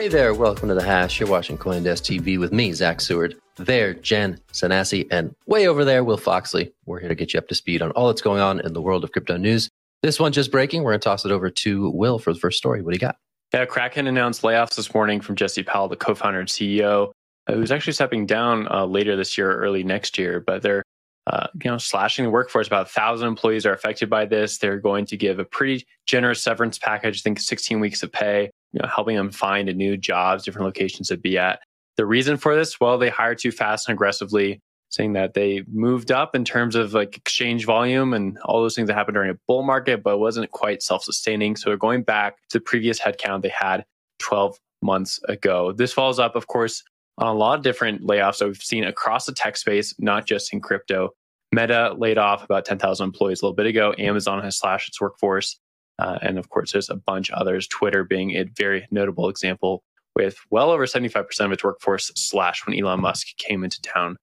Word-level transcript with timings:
Hey 0.00 0.08
there, 0.08 0.32
welcome 0.32 0.70
to 0.70 0.74
the 0.74 0.82
Hash. 0.82 1.20
You're 1.20 1.28
watching 1.28 1.58
Coindesk 1.58 2.00
TV 2.00 2.40
with 2.40 2.54
me, 2.54 2.72
Zach 2.72 3.02
Seward. 3.02 3.36
There, 3.56 3.92
Jen 3.92 4.40
Sanasie, 4.50 5.06
and 5.10 5.34
way 5.44 5.68
over 5.68 5.84
there, 5.84 6.04
Will 6.04 6.16
Foxley. 6.16 6.72
We're 6.86 7.00
here 7.00 7.10
to 7.10 7.14
get 7.14 7.34
you 7.34 7.38
up 7.38 7.48
to 7.48 7.54
speed 7.54 7.82
on 7.82 7.90
all 7.90 8.06
that's 8.06 8.22
going 8.22 8.40
on 8.40 8.60
in 8.60 8.72
the 8.72 8.80
world 8.80 9.04
of 9.04 9.12
crypto 9.12 9.36
news. 9.36 9.68
This 10.02 10.18
one 10.18 10.32
just 10.32 10.50
breaking. 10.50 10.84
We're 10.84 10.92
going 10.92 11.00
to 11.00 11.04
toss 11.04 11.26
it 11.26 11.30
over 11.30 11.50
to 11.50 11.90
Will 11.90 12.18
for 12.18 12.32
the 12.32 12.38
first 12.38 12.56
story. 12.56 12.80
What 12.80 12.92
do 12.92 12.94
you 12.94 12.98
got? 12.98 13.16
Yeah, 13.52 13.66
Kraken 13.66 14.06
announced 14.06 14.40
layoffs 14.40 14.74
this 14.74 14.94
morning 14.94 15.20
from 15.20 15.36
Jesse 15.36 15.64
Powell, 15.64 15.88
the 15.88 15.96
co-founder 15.96 16.40
and 16.40 16.48
CEO, 16.48 17.12
uh, 17.46 17.52
who's 17.52 17.70
actually 17.70 17.92
stepping 17.92 18.24
down 18.24 18.68
uh, 18.68 18.86
later 18.86 19.16
this 19.16 19.36
year, 19.36 19.50
or 19.50 19.58
early 19.58 19.84
next 19.84 20.16
year. 20.16 20.40
But 20.40 20.62
they're 20.62 20.82
uh, 21.26 21.48
you 21.62 21.70
know 21.70 21.78
slashing 21.78 22.24
the 22.24 22.30
workforce. 22.30 22.66
About 22.66 22.86
a 22.86 22.90
thousand 22.90 23.28
employees 23.28 23.66
are 23.66 23.72
affected 23.72 24.10
by 24.10 24.24
this. 24.24 24.58
They're 24.58 24.78
going 24.78 25.06
to 25.06 25.16
give 25.16 25.38
a 25.38 25.44
pretty 25.44 25.86
generous 26.06 26.42
severance 26.42 26.78
package. 26.78 27.20
I 27.20 27.22
think 27.22 27.40
16 27.40 27.80
weeks 27.80 28.02
of 28.02 28.12
pay, 28.12 28.50
you 28.72 28.80
know, 28.80 28.88
helping 28.88 29.16
them 29.16 29.30
find 29.30 29.68
a 29.68 29.74
new 29.74 29.96
jobs, 29.96 30.44
different 30.44 30.66
locations 30.66 31.08
to 31.08 31.16
be 31.16 31.38
at. 31.38 31.60
The 31.96 32.06
reason 32.06 32.36
for 32.36 32.54
this, 32.54 32.80
well, 32.80 32.98
they 32.98 33.10
hired 33.10 33.38
too 33.38 33.52
fast 33.52 33.88
and 33.88 33.94
aggressively 33.94 34.60
saying 34.90 35.12
that 35.12 35.34
they 35.34 35.62
moved 35.70 36.10
up 36.10 36.34
in 36.34 36.44
terms 36.44 36.74
of 36.74 36.92
like 36.92 37.16
exchange 37.16 37.64
volume 37.64 38.12
and 38.12 38.38
all 38.44 38.60
those 38.60 38.74
things 38.74 38.88
that 38.88 38.94
happened 38.94 39.14
during 39.14 39.30
a 39.30 39.38
bull 39.46 39.62
market, 39.62 40.02
but 40.02 40.18
wasn't 40.18 40.50
quite 40.50 40.82
self-sustaining. 40.82 41.56
So 41.56 41.70
they're 41.70 41.76
going 41.76 42.02
back 42.02 42.36
to 42.50 42.58
the 42.58 42.62
previous 42.62 42.98
headcount 42.98 43.42
they 43.42 43.50
had 43.50 43.84
12 44.18 44.58
months 44.82 45.20
ago. 45.28 45.72
This 45.72 45.92
follows 45.92 46.18
up, 46.18 46.34
of 46.34 46.48
course, 46.48 46.82
on 47.20 47.28
a 47.28 47.38
lot 47.38 47.58
of 47.58 47.62
different 47.62 48.02
layoffs 48.02 48.38
that 48.38 48.46
we've 48.46 48.62
seen 48.62 48.84
across 48.84 49.26
the 49.26 49.32
tech 49.32 49.56
space, 49.56 49.94
not 49.98 50.26
just 50.26 50.52
in 50.52 50.60
crypto. 50.60 51.10
Meta 51.52 51.94
laid 51.96 52.18
off 52.18 52.44
about 52.44 52.64
10,000 52.64 53.04
employees 53.04 53.42
a 53.42 53.44
little 53.44 53.54
bit 53.54 53.66
ago. 53.66 53.94
Amazon 53.98 54.42
has 54.42 54.56
slashed 54.56 54.88
its 54.88 55.00
workforce. 55.00 55.58
Uh, 55.98 56.18
and 56.22 56.38
of 56.38 56.48
course, 56.48 56.72
there's 56.72 56.90
a 56.90 56.96
bunch 56.96 57.30
of 57.30 57.38
others, 57.38 57.66
Twitter 57.68 58.04
being 58.04 58.32
a 58.32 58.44
very 58.56 58.86
notable 58.90 59.28
example 59.28 59.82
with 60.16 60.38
well 60.50 60.70
over 60.70 60.86
75% 60.86 61.44
of 61.44 61.52
its 61.52 61.62
workforce 61.62 62.10
slashed 62.16 62.66
when 62.66 62.78
Elon 62.78 63.00
Musk 63.00 63.28
came 63.36 63.62
into 63.62 63.80
town 63.82 64.16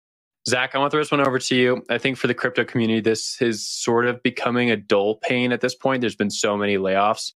Zach, 0.47 0.73
I 0.73 0.77
want 0.77 0.91
to 0.91 0.95
throw 0.95 1.01
this 1.01 1.11
one 1.11 1.19
over 1.19 1.39
to 1.39 1.55
you. 1.55 1.83
I 1.89 1.97
think 1.97 2.17
for 2.17 2.27
the 2.27 2.33
crypto 2.33 2.63
community, 2.63 3.01
this 3.01 3.41
is 3.41 3.67
sort 3.67 4.05
of 4.05 4.23
becoming 4.23 4.71
a 4.71 4.77
dull 4.77 5.15
pain 5.17 5.51
at 5.51 5.59
this 5.59 5.75
point. 5.75 5.99
There's 5.99 6.15
been 6.15 6.29
so 6.29 6.55
many 6.55 6.77
layoffs. 6.77 7.33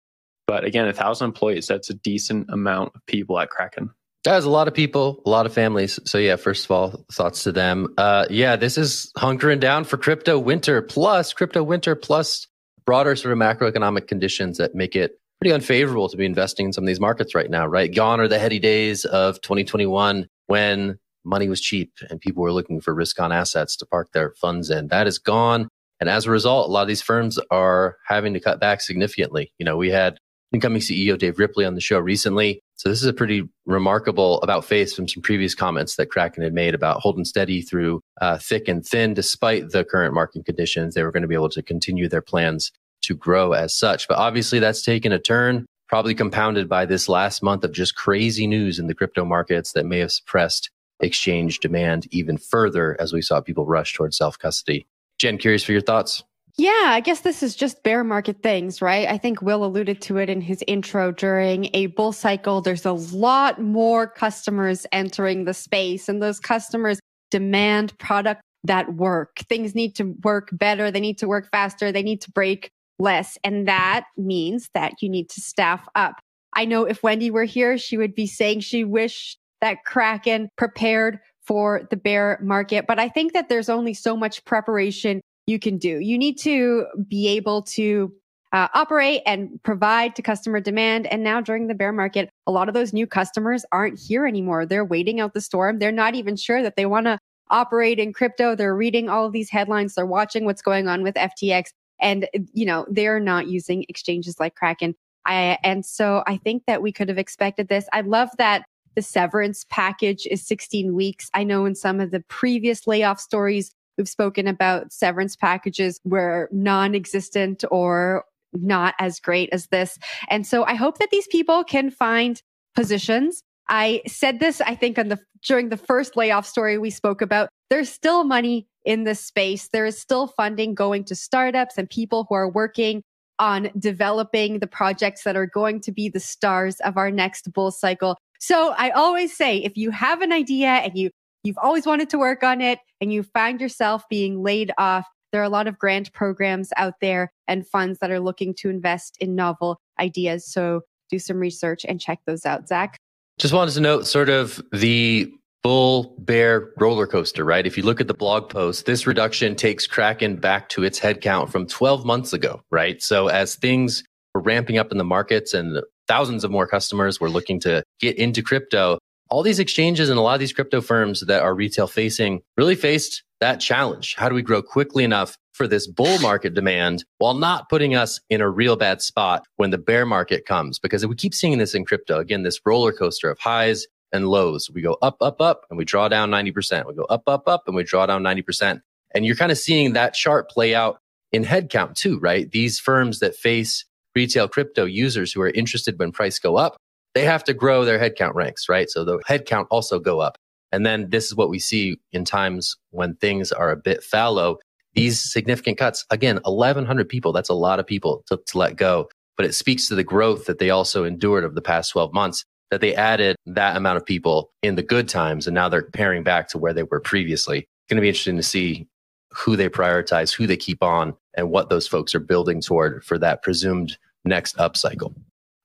But 0.46 0.64
again, 0.64 0.86
a 0.86 0.92
thousand 0.92 1.26
employees, 1.26 1.66
that's 1.66 1.88
a 1.88 1.94
decent 1.94 2.50
amount 2.50 2.92
of 2.94 3.04
people 3.06 3.38
at 3.38 3.48
Kraken. 3.48 3.90
That's 4.24 4.44
a 4.44 4.50
lot 4.50 4.68
of 4.68 4.74
people, 4.74 5.22
a 5.24 5.30
lot 5.30 5.46
of 5.46 5.54
families. 5.54 5.98
So 6.04 6.18
yeah, 6.18 6.36
first 6.36 6.64
of 6.64 6.70
all, 6.70 7.04
thoughts 7.12 7.44
to 7.44 7.52
them. 7.52 7.94
Uh, 7.96 8.26
yeah, 8.30 8.56
this 8.56 8.76
is 8.76 9.12
hunkering 9.16 9.60
down 9.60 9.84
for 9.84 9.96
crypto 9.96 10.38
winter 10.38 10.82
plus 10.82 11.32
crypto 11.32 11.62
winter 11.62 11.94
plus 11.94 12.46
broader 12.84 13.14
sort 13.16 13.32
of 13.32 13.38
macroeconomic 13.38 14.08
conditions 14.08 14.58
that 14.58 14.74
make 14.74 14.96
it 14.96 15.20
pretty 15.40 15.52
unfavorable 15.52 16.08
to 16.08 16.16
be 16.16 16.24
investing 16.24 16.66
in 16.66 16.72
some 16.72 16.84
of 16.84 16.88
these 16.88 17.00
markets 17.00 17.34
right 17.34 17.50
now, 17.50 17.66
right? 17.66 17.94
Gone 17.94 18.18
are 18.18 18.28
the 18.28 18.38
heady 18.38 18.58
days 18.58 19.04
of 19.04 19.40
2021 19.40 20.26
when 20.46 20.98
money 21.24 21.48
was 21.48 21.60
cheap 21.60 21.92
and 22.10 22.20
people 22.20 22.42
were 22.42 22.52
looking 22.52 22.80
for 22.80 22.94
risk 22.94 23.20
on 23.20 23.30
assets 23.30 23.76
to 23.76 23.86
park 23.86 24.10
their 24.12 24.34
funds 24.40 24.70
in. 24.70 24.88
That 24.88 25.06
is 25.06 25.18
gone. 25.18 25.68
And 26.00 26.08
as 26.08 26.26
a 26.26 26.30
result, 26.30 26.68
a 26.68 26.72
lot 26.72 26.82
of 26.82 26.88
these 26.88 27.02
firms 27.02 27.38
are 27.50 27.96
having 28.06 28.34
to 28.34 28.40
cut 28.40 28.60
back 28.60 28.80
significantly. 28.80 29.52
You 29.58 29.64
know, 29.64 29.76
we 29.76 29.90
had 29.90 30.18
incoming 30.52 30.80
CEO 30.80 31.18
Dave 31.18 31.38
Ripley 31.38 31.64
on 31.64 31.74
the 31.74 31.80
show 31.80 31.98
recently. 31.98 32.60
So 32.76 32.88
this 32.88 33.00
is 33.00 33.06
a 33.06 33.12
pretty 33.12 33.48
remarkable 33.66 34.40
about 34.42 34.64
face 34.64 34.94
from 34.94 35.08
some 35.08 35.22
previous 35.22 35.54
comments 35.54 35.96
that 35.96 36.06
Kraken 36.06 36.42
had 36.42 36.54
made 36.54 36.74
about 36.74 37.00
holding 37.00 37.24
steady 37.24 37.60
through 37.60 38.00
uh, 38.20 38.38
thick 38.38 38.68
and 38.68 38.86
thin, 38.86 39.14
despite 39.14 39.70
the 39.70 39.84
current 39.84 40.14
market 40.14 40.44
conditions. 40.44 40.94
They 40.94 41.02
were 41.02 41.12
going 41.12 41.22
to 41.22 41.28
be 41.28 41.34
able 41.34 41.50
to 41.50 41.62
continue 41.62 42.08
their 42.08 42.22
plans 42.22 42.72
to 43.02 43.14
grow 43.14 43.52
as 43.52 43.74
such. 43.74 44.08
But 44.08 44.18
obviously 44.18 44.58
that's 44.58 44.82
taken 44.82 45.12
a 45.12 45.18
turn, 45.18 45.66
probably 45.88 46.14
compounded 46.14 46.68
by 46.68 46.86
this 46.86 47.08
last 47.08 47.42
month 47.42 47.64
of 47.64 47.72
just 47.72 47.94
crazy 47.94 48.46
news 48.46 48.78
in 48.78 48.86
the 48.86 48.94
crypto 48.94 49.24
markets 49.24 49.72
that 49.72 49.86
may 49.86 49.98
have 49.98 50.12
suppressed 50.12 50.70
exchange 51.00 51.60
demand 51.60 52.06
even 52.10 52.36
further 52.36 52.96
as 53.00 53.12
we 53.12 53.22
saw 53.22 53.40
people 53.40 53.66
rush 53.66 53.94
towards 53.94 54.16
self 54.16 54.38
custody. 54.38 54.86
Jen, 55.18 55.38
curious 55.38 55.64
for 55.64 55.72
your 55.72 55.80
thoughts. 55.80 56.22
Yeah, 56.60 56.86
I 56.86 56.98
guess 56.98 57.20
this 57.20 57.44
is 57.44 57.54
just 57.54 57.84
bear 57.84 58.02
market 58.02 58.42
things, 58.42 58.82
right? 58.82 59.06
I 59.06 59.16
think 59.16 59.40
Will 59.40 59.64
alluded 59.64 60.02
to 60.02 60.16
it 60.16 60.28
in 60.28 60.40
his 60.40 60.64
intro 60.66 61.12
during 61.12 61.70
a 61.72 61.86
bull 61.86 62.10
cycle. 62.10 62.60
There's 62.60 62.84
a 62.84 62.92
lot 62.92 63.62
more 63.62 64.08
customers 64.08 64.84
entering 64.90 65.44
the 65.44 65.54
space 65.54 66.08
and 66.08 66.20
those 66.20 66.40
customers 66.40 66.98
demand 67.30 67.96
product 67.98 68.42
that 68.64 68.94
work. 68.94 69.38
Things 69.48 69.76
need 69.76 69.94
to 69.96 70.16
work 70.24 70.48
better. 70.50 70.90
They 70.90 70.98
need 70.98 71.18
to 71.18 71.28
work 71.28 71.48
faster. 71.52 71.92
They 71.92 72.02
need 72.02 72.20
to 72.22 72.30
break 72.32 72.70
less. 72.98 73.38
And 73.44 73.68
that 73.68 74.06
means 74.16 74.68
that 74.74 74.94
you 75.00 75.08
need 75.08 75.28
to 75.30 75.40
staff 75.40 75.86
up. 75.94 76.16
I 76.54 76.64
know 76.64 76.82
if 76.82 77.04
Wendy 77.04 77.30
were 77.30 77.44
here, 77.44 77.78
she 77.78 77.96
would 77.96 78.16
be 78.16 78.26
saying 78.26 78.60
she 78.60 78.82
wished 78.82 79.38
that 79.60 79.84
Kraken 79.84 80.48
prepared 80.56 81.20
for 81.46 81.86
the 81.90 81.96
bear 81.96 82.40
market. 82.42 82.88
But 82.88 82.98
I 82.98 83.08
think 83.08 83.32
that 83.34 83.48
there's 83.48 83.68
only 83.68 83.94
so 83.94 84.16
much 84.16 84.44
preparation 84.44 85.20
you 85.48 85.58
can 85.58 85.78
do. 85.78 85.98
You 85.98 86.18
need 86.18 86.38
to 86.40 86.86
be 87.08 87.28
able 87.28 87.62
to 87.62 88.12
uh, 88.52 88.68
operate 88.74 89.22
and 89.26 89.60
provide 89.62 90.14
to 90.16 90.22
customer 90.22 90.60
demand. 90.60 91.06
And 91.06 91.22
now 91.22 91.40
during 91.40 91.66
the 91.66 91.74
bear 91.74 91.92
market, 91.92 92.30
a 92.46 92.52
lot 92.52 92.68
of 92.68 92.74
those 92.74 92.92
new 92.92 93.06
customers 93.06 93.64
aren't 93.72 93.98
here 93.98 94.26
anymore. 94.26 94.66
They're 94.66 94.84
waiting 94.84 95.20
out 95.20 95.34
the 95.34 95.40
storm. 95.40 95.78
They're 95.78 95.90
not 95.92 96.14
even 96.14 96.36
sure 96.36 96.62
that 96.62 96.76
they 96.76 96.86
want 96.86 97.06
to 97.06 97.18
operate 97.50 97.98
in 97.98 98.12
crypto. 98.12 98.54
They're 98.54 98.76
reading 98.76 99.08
all 99.08 99.24
of 99.24 99.32
these 99.32 99.50
headlines. 99.50 99.94
They're 99.94 100.06
watching 100.06 100.44
what's 100.44 100.62
going 100.62 100.86
on 100.86 101.02
with 101.02 101.14
FTX. 101.14 101.70
And, 102.00 102.28
you 102.52 102.66
know, 102.66 102.86
they're 102.90 103.20
not 103.20 103.48
using 103.48 103.84
exchanges 103.88 104.38
like 104.38 104.54
Kraken. 104.54 104.94
I, 105.26 105.58
and 105.62 105.84
so 105.84 106.22
I 106.26 106.36
think 106.36 106.64
that 106.66 106.82
we 106.82 106.92
could 106.92 107.08
have 107.08 107.18
expected 107.18 107.68
this. 107.68 107.86
I 107.92 108.02
love 108.02 108.28
that 108.38 108.64
the 108.94 109.02
severance 109.02 109.64
package 109.70 110.26
is 110.30 110.46
16 110.46 110.94
weeks. 110.94 111.30
I 111.34 111.44
know 111.44 111.64
in 111.66 111.74
some 111.74 112.00
of 112.00 112.10
the 112.10 112.20
previous 112.28 112.86
layoff 112.86 113.20
stories, 113.20 113.72
we've 113.98 114.08
spoken 114.08 114.46
about 114.46 114.92
severance 114.92 115.36
packages 115.36 116.00
were 116.04 116.48
non-existent 116.52 117.64
or 117.70 118.24
not 118.54 118.94
as 118.98 119.20
great 119.20 119.50
as 119.52 119.66
this. 119.66 119.98
And 120.28 120.46
so 120.46 120.64
I 120.64 120.74
hope 120.74 120.98
that 120.98 121.10
these 121.10 121.26
people 121.26 121.64
can 121.64 121.90
find 121.90 122.40
positions. 122.74 123.42
I 123.68 124.00
said 124.06 124.40
this, 124.40 124.62
I 124.62 124.74
think, 124.74 124.98
on 124.98 125.08
the 125.08 125.18
during 125.46 125.68
the 125.68 125.76
first 125.76 126.16
layoff 126.16 126.46
story 126.46 126.78
we 126.78 126.90
spoke 126.90 127.20
about. 127.20 127.48
There's 127.70 127.88
still 127.88 128.24
money 128.24 128.66
in 128.84 129.04
this 129.04 129.20
space. 129.20 129.68
There 129.68 129.84
is 129.84 129.98
still 129.98 130.28
funding 130.28 130.74
going 130.74 131.04
to 131.04 131.14
startups 131.14 131.76
and 131.76 131.88
people 131.88 132.26
who 132.28 132.34
are 132.34 132.48
working 132.48 133.02
on 133.38 133.70
developing 133.78 134.58
the 134.58 134.66
projects 134.66 135.22
that 135.24 135.36
are 135.36 135.46
going 135.46 135.80
to 135.82 135.92
be 135.92 136.08
the 136.08 136.20
stars 136.20 136.80
of 136.80 136.96
our 136.96 137.10
next 137.10 137.52
bull 137.52 137.70
cycle. 137.70 138.16
So 138.40 138.74
I 138.76 138.90
always 138.90 139.36
say, 139.36 139.58
if 139.58 139.76
you 139.76 139.90
have 139.90 140.22
an 140.22 140.32
idea 140.32 140.68
and 140.68 140.96
you, 140.96 141.10
you've 141.42 141.58
always 141.62 141.86
wanted 141.86 142.10
to 142.10 142.18
work 142.18 142.42
on 142.42 142.60
it 142.60 142.78
and 143.00 143.12
you 143.12 143.22
find 143.22 143.60
yourself 143.60 144.04
being 144.08 144.42
laid 144.42 144.72
off, 144.78 145.06
there 145.32 145.40
are 145.40 145.44
a 145.44 145.50
lot 145.50 145.66
of 145.66 145.78
grant 145.78 146.12
programs 146.12 146.70
out 146.76 146.94
there 147.00 147.32
and 147.46 147.66
funds 147.66 147.98
that 148.00 148.10
are 148.10 148.20
looking 148.20 148.54
to 148.54 148.70
invest 148.70 149.16
in 149.20 149.34
novel 149.34 149.80
ideas. 150.00 150.50
So 150.50 150.82
do 151.10 151.18
some 151.18 151.38
research 151.38 151.84
and 151.86 152.00
check 152.00 152.20
those 152.26 152.46
out. 152.46 152.68
Zach? 152.68 152.98
Just 153.38 153.54
wanted 153.54 153.72
to 153.74 153.80
note 153.80 154.06
sort 154.06 154.28
of 154.28 154.60
the 154.72 155.32
bull 155.62 156.14
bear 156.18 156.70
roller 156.78 157.06
coaster, 157.06 157.44
right? 157.44 157.66
If 157.66 157.76
you 157.76 157.82
look 157.82 158.00
at 158.00 158.08
the 158.08 158.14
blog 158.14 158.48
post, 158.48 158.86
this 158.86 159.06
reduction 159.06 159.54
takes 159.54 159.86
Kraken 159.86 160.36
back 160.36 160.68
to 160.70 160.84
its 160.84 160.98
headcount 160.98 161.50
from 161.50 161.66
12 161.66 162.04
months 162.04 162.32
ago, 162.32 162.62
right? 162.70 163.02
So 163.02 163.28
as 163.28 163.56
things 163.56 164.04
were 164.34 164.40
ramping 164.40 164.78
up 164.78 164.92
in 164.92 164.98
the 164.98 165.04
markets 165.04 165.54
and 165.54 165.82
thousands 166.06 166.44
of 166.44 166.50
more 166.50 166.66
customers 166.66 167.20
were 167.20 167.30
looking 167.30 167.60
to 167.60 167.82
get 168.00 168.16
into 168.16 168.42
crypto, 168.42 168.98
all 169.30 169.42
these 169.42 169.58
exchanges 169.58 170.08
and 170.08 170.18
a 170.18 170.22
lot 170.22 170.34
of 170.34 170.40
these 170.40 170.52
crypto 170.52 170.80
firms 170.80 171.20
that 171.26 171.42
are 171.42 171.54
retail 171.54 171.86
facing 171.86 172.42
really 172.56 172.74
faced 172.74 173.22
that 173.40 173.60
challenge. 173.60 174.14
How 174.16 174.28
do 174.28 174.34
we 174.34 174.42
grow 174.42 174.62
quickly 174.62 175.04
enough 175.04 175.36
for 175.52 175.68
this 175.68 175.86
bull 175.86 176.18
market 176.20 176.54
demand 176.54 177.04
while 177.18 177.34
not 177.34 177.68
putting 177.68 177.94
us 177.94 178.20
in 178.30 178.40
a 178.40 178.48
real 178.48 178.76
bad 178.76 179.02
spot 179.02 179.44
when 179.56 179.70
the 179.70 179.78
bear 179.78 180.06
market 180.06 180.46
comes? 180.46 180.78
Because 180.78 181.06
we 181.06 181.14
keep 181.14 181.34
seeing 181.34 181.58
this 181.58 181.74
in 181.74 181.84
crypto, 181.84 182.18
again, 182.18 182.42
this 182.42 182.60
roller 182.64 182.92
coaster 182.92 183.30
of 183.30 183.38
highs 183.38 183.86
and 184.12 184.28
lows. 184.28 184.70
We 184.70 184.82
go 184.82 184.96
up, 185.02 185.16
up, 185.20 185.40
up, 185.40 185.66
and 185.70 185.78
we 185.78 185.84
draw 185.84 186.08
down 186.08 186.30
90%. 186.30 186.86
We 186.86 186.94
go 186.94 187.04
up, 187.04 187.22
up, 187.26 187.46
up, 187.46 187.64
and 187.66 187.76
we 187.76 187.84
draw 187.84 188.06
down 188.06 188.22
90%. 188.22 188.80
And 189.14 189.24
you're 189.24 189.36
kind 189.36 189.52
of 189.52 189.58
seeing 189.58 189.92
that 189.92 190.14
chart 190.14 190.50
play 190.50 190.74
out 190.74 191.00
in 191.32 191.44
headcount 191.44 191.94
too, 191.94 192.18
right? 192.18 192.50
These 192.50 192.78
firms 192.78 193.20
that 193.20 193.36
face 193.36 193.84
retail 194.14 194.48
crypto 194.48 194.84
users 194.84 195.32
who 195.32 195.40
are 195.42 195.50
interested 195.50 195.98
when 195.98 196.12
price 196.12 196.38
go 196.38 196.56
up, 196.56 196.76
they 197.18 197.24
have 197.24 197.42
to 197.44 197.52
grow 197.52 197.84
their 197.84 197.98
headcount 197.98 198.34
ranks, 198.34 198.68
right? 198.68 198.88
So 198.88 199.04
the 199.04 199.18
headcount 199.28 199.66
also 199.70 199.98
go 199.98 200.20
up. 200.20 200.38
And 200.70 200.86
then 200.86 201.10
this 201.10 201.26
is 201.26 201.34
what 201.34 201.50
we 201.50 201.58
see 201.58 201.96
in 202.12 202.24
times 202.24 202.76
when 202.90 203.16
things 203.16 203.50
are 203.50 203.72
a 203.72 203.76
bit 203.76 204.04
fallow. 204.04 204.58
These 204.94 205.20
significant 205.20 205.78
cuts, 205.78 206.06
again, 206.10 206.38
1,100 206.44 207.08
people, 207.08 207.32
that's 207.32 207.48
a 207.48 207.54
lot 207.54 207.80
of 207.80 207.88
people 207.88 208.22
to, 208.28 208.38
to 208.46 208.58
let 208.58 208.76
go. 208.76 209.08
But 209.36 209.46
it 209.46 209.54
speaks 209.54 209.88
to 209.88 209.96
the 209.96 210.04
growth 210.04 210.44
that 210.46 210.60
they 210.60 210.70
also 210.70 211.02
endured 211.02 211.42
over 211.42 211.54
the 211.54 211.60
past 211.60 211.90
12 211.90 212.12
months 212.12 212.44
that 212.70 212.80
they 212.80 212.94
added 212.94 213.34
that 213.46 213.76
amount 213.76 213.96
of 213.96 214.06
people 214.06 214.50
in 214.62 214.76
the 214.76 214.82
good 214.82 215.08
times 215.08 215.48
and 215.48 215.54
now 215.54 215.68
they're 215.68 215.90
paring 215.90 216.22
back 216.22 216.46
to 216.48 216.58
where 216.58 216.74
they 216.74 216.84
were 216.84 217.00
previously. 217.00 217.58
It's 217.58 217.90
going 217.90 217.96
to 217.96 218.02
be 218.02 218.08
interesting 218.08 218.36
to 218.36 218.42
see 218.44 218.86
who 219.32 219.56
they 219.56 219.68
prioritize, 219.68 220.32
who 220.32 220.46
they 220.46 220.56
keep 220.56 220.84
on, 220.84 221.16
and 221.36 221.50
what 221.50 221.68
those 221.68 221.88
folks 221.88 222.14
are 222.14 222.20
building 222.20 222.60
toward 222.60 223.04
for 223.04 223.18
that 223.18 223.42
presumed 223.42 223.98
next 224.24 224.56
upcycle. 224.56 225.14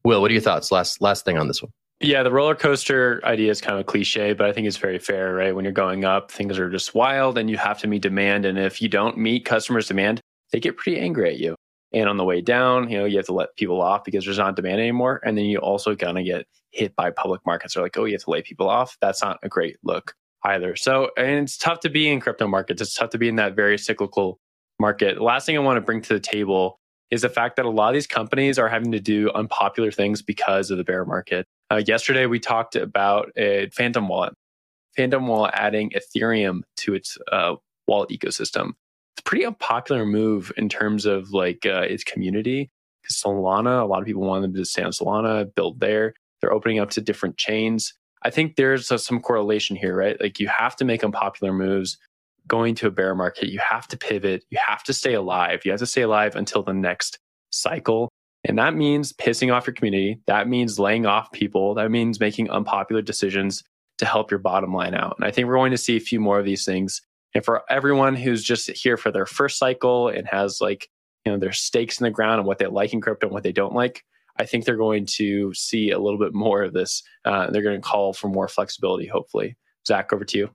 Will, 0.04 0.22
what 0.22 0.32
are 0.32 0.34
your 0.34 0.42
thoughts? 0.42 0.72
Last 0.72 1.02
last 1.02 1.26
thing 1.26 1.38
on 1.38 1.48
this 1.48 1.62
one. 1.62 1.72
Yeah, 2.00 2.24
the 2.24 2.32
roller 2.32 2.56
coaster 2.56 3.22
idea 3.24 3.50
is 3.50 3.62
kind 3.62 3.76
of 3.76 3.82
a 3.82 3.84
cliche, 3.86 4.34
but 4.34 4.46
I 4.46 4.52
think 4.52 4.68
it's 4.68 4.76
very 4.76 5.00
fair, 5.00 5.34
right? 5.34 5.56
When 5.56 5.64
you're 5.64 5.72
going 5.72 6.04
up, 6.04 6.32
things 6.32 6.60
are 6.60 6.70
just 6.70 6.94
wild 6.94 7.38
and 7.38 7.50
you 7.50 7.56
have 7.58 7.80
to 7.80 7.88
meet 7.88 8.02
demand. 8.02 8.46
And 8.46 8.58
if 8.60 8.82
you 8.82 8.90
don't 8.90 9.18
meet 9.18 9.46
customers' 9.46 9.88
demand, 9.88 10.20
they 10.52 10.60
get 10.60 10.76
pretty 10.76 11.00
angry 11.00 11.30
at 11.30 11.40
you. 11.40 11.56
And 11.94 12.10
on 12.10 12.18
the 12.18 12.26
way 12.26 12.42
down, 12.42 12.90
you 12.90 12.98
know, 12.98 13.06
you 13.06 13.18
have 13.18 13.28
to 13.28 13.34
let 13.34 13.56
people 13.56 13.82
off 13.82 14.04
because 14.04 14.26
there's 14.26 14.40
not 14.40 14.56
demand 14.56 14.82
anymore. 14.82 15.22
And 15.24 15.38
then 15.38 15.46
you 15.46 15.60
also 15.60 15.96
kind 15.96 16.18
of 16.18 16.26
get 16.26 16.46
hit 16.72 16.94
by 16.96 17.12
public 17.12 17.40
markets. 17.46 17.76
They're 17.76 17.84
like, 17.84 17.98
oh, 17.98 18.06
you 18.06 18.14
have 18.14 18.24
to 18.24 18.32
lay 18.32 18.42
people 18.42 18.68
off. 18.68 18.98
That's 19.00 19.22
not 19.22 19.40
a 19.44 19.48
great 19.48 19.78
look 19.84 20.14
either. 20.44 20.76
So, 20.76 21.12
and 21.16 21.44
it's 21.44 21.58
tough 21.58 21.80
to 21.82 21.90
be 21.90 22.10
in 22.10 22.20
crypto 22.20 22.48
markets. 22.48 22.82
It's 22.82 22.96
tough 22.96 23.12
to 23.12 23.18
be 23.18 23.30
in 23.30 23.38
that 23.38 23.56
very 23.56 23.78
cyclical 23.78 24.40
market. 24.80 25.16
The 25.16 25.24
last 25.24 25.46
thing 25.46 25.56
I 25.56 25.60
want 25.60 25.78
to 25.78 25.82
bring 25.82 26.02
to 26.02 26.14
the 26.14 26.20
table 26.20 26.80
is 27.12 27.22
the 27.22 27.30
fact 27.30 27.58
that 27.58 27.66
a 27.66 27.70
lot 27.70 27.90
of 27.90 27.94
these 27.94 28.08
companies 28.08 28.58
are 28.58 28.70
having 28.70 28.92
to 28.92 29.00
do 29.00 29.30
unpopular 29.32 29.92
things 29.92 30.22
because 30.22 30.72
of 30.72 30.78
the 30.78 30.84
bear 30.84 31.06
market. 31.06 31.46
Uh, 31.72 31.82
yesterday, 31.86 32.26
we 32.26 32.40
talked 32.40 32.76
about 32.76 33.32
a 33.38 33.70
Phantom 33.70 34.08
Wallet. 34.08 34.34
Phantom 34.96 35.26
Wallet 35.28 35.52
adding 35.54 35.92
Ethereum 35.92 36.62
to 36.78 36.94
its 36.94 37.18
uh, 37.32 37.56
wallet 37.88 38.10
ecosystem. 38.10 38.70
It's 39.14 39.20
a 39.20 39.24
pretty 39.24 39.46
unpopular 39.46 40.06
move 40.06 40.52
in 40.58 40.70
terms 40.70 41.06
of 41.06 41.32
like 41.32 41.66
uh, 41.66 41.82
its 41.82 42.04
community. 42.04 42.72
Solana, 43.12 43.82
a 43.82 43.86
lot 43.86 44.00
of 44.00 44.06
people 44.06 44.22
want 44.22 44.42
them 44.44 44.54
to 44.54 44.66
stay 44.66 44.84
on 44.84 44.92
Solana, 44.92 45.54
build 45.54 45.80
there. 45.80 46.14
They're 46.42 46.54
opening 46.54 46.80
up 46.80 46.90
to 46.92 47.02
different 47.02 47.38
chains. 47.38 47.94
I 48.24 48.30
think 48.30 48.56
there's 48.56 48.90
a, 48.92 48.98
some 48.98 49.20
correlation 49.20 49.76
here, 49.76 49.96
right? 49.96 50.20
Like 50.20 50.40
you 50.40 50.48
have 50.48 50.76
to 50.78 50.86
make 50.86 51.04
unpopular 51.04 51.54
moves 51.54 51.98
going 52.54 52.76
to 52.76 52.86
a 52.86 52.92
bear 52.92 53.16
market. 53.16 53.50
You 53.50 53.60
have 53.68 53.88
to 53.88 53.98
pivot. 53.98 54.46
You 54.52 54.60
have 54.64 54.84
to 54.84 54.94
stay 54.94 55.16
alive. 55.16 55.62
You 55.66 55.72
have 55.72 55.80
to 55.80 55.88
stay 55.88 56.04
alive 56.04 56.36
until 56.36 56.62
the 56.62 56.72
next 56.72 57.18
cycle. 57.52 58.10
And 58.44 58.60
that 58.60 58.76
means 58.76 59.12
pissing 59.12 59.52
off 59.52 59.66
your 59.66 59.74
community. 59.74 60.20
That 60.28 60.48
means 60.48 60.78
laying 60.78 61.08
off 61.08 61.32
people. 61.32 61.74
That 61.74 61.90
means 61.90 62.20
making 62.20 62.52
unpopular 62.52 63.02
decisions 63.02 63.64
to 63.98 64.06
help 64.06 64.30
your 64.30 64.40
bottom 64.40 64.72
line 64.72 64.94
out. 64.94 65.16
And 65.18 65.26
I 65.26 65.32
think 65.32 65.48
we're 65.48 65.56
going 65.56 65.72
to 65.72 65.80
see 65.80 65.98
a 65.98 66.00
few 66.12 66.20
more 66.20 66.38
of 66.38 66.46
these 66.46 66.64
things. 66.64 67.02
And 67.34 67.44
for 67.44 67.64
everyone 67.72 68.16
who's 68.16 68.44
just 68.44 68.70
here 68.70 68.98
for 68.98 69.10
their 69.10 69.26
first 69.26 69.58
cycle 69.58 70.10
and 70.10 70.28
has 70.28 70.62
like, 70.62 70.88
you 71.26 71.32
know, 71.32 71.40
their 71.40 71.54
stakes 71.54 72.00
in 72.00 72.04
the 72.04 72.12
ground 72.12 72.38
and 72.38 72.48
what 72.48 72.60
they 72.60 72.68
like 72.68 72.94
in 72.94 73.02
crypto 73.02 73.26
and 73.26 73.34
what 73.34 73.42
they 73.42 73.52
don't 73.52 73.74
like, 73.74 74.04
I 74.38 74.46
think 74.46 74.66
they're 74.66 74.78
going 74.78 75.08
to 75.18 75.52
see 75.56 75.90
a 75.90 75.98
little 75.98 76.20
bit 76.20 76.36
more 76.36 76.62
of 76.62 76.74
this. 76.74 77.02
Uh, 77.26 77.50
they're 77.50 77.64
going 77.64 77.82
to 77.82 77.88
call 77.88 78.14
for 78.14 78.28
more 78.28 78.48
flexibility, 78.48 79.08
hopefully. 79.08 79.58
Zach, 79.88 80.14
over 80.14 80.26
to 80.26 80.38
you. 80.38 80.50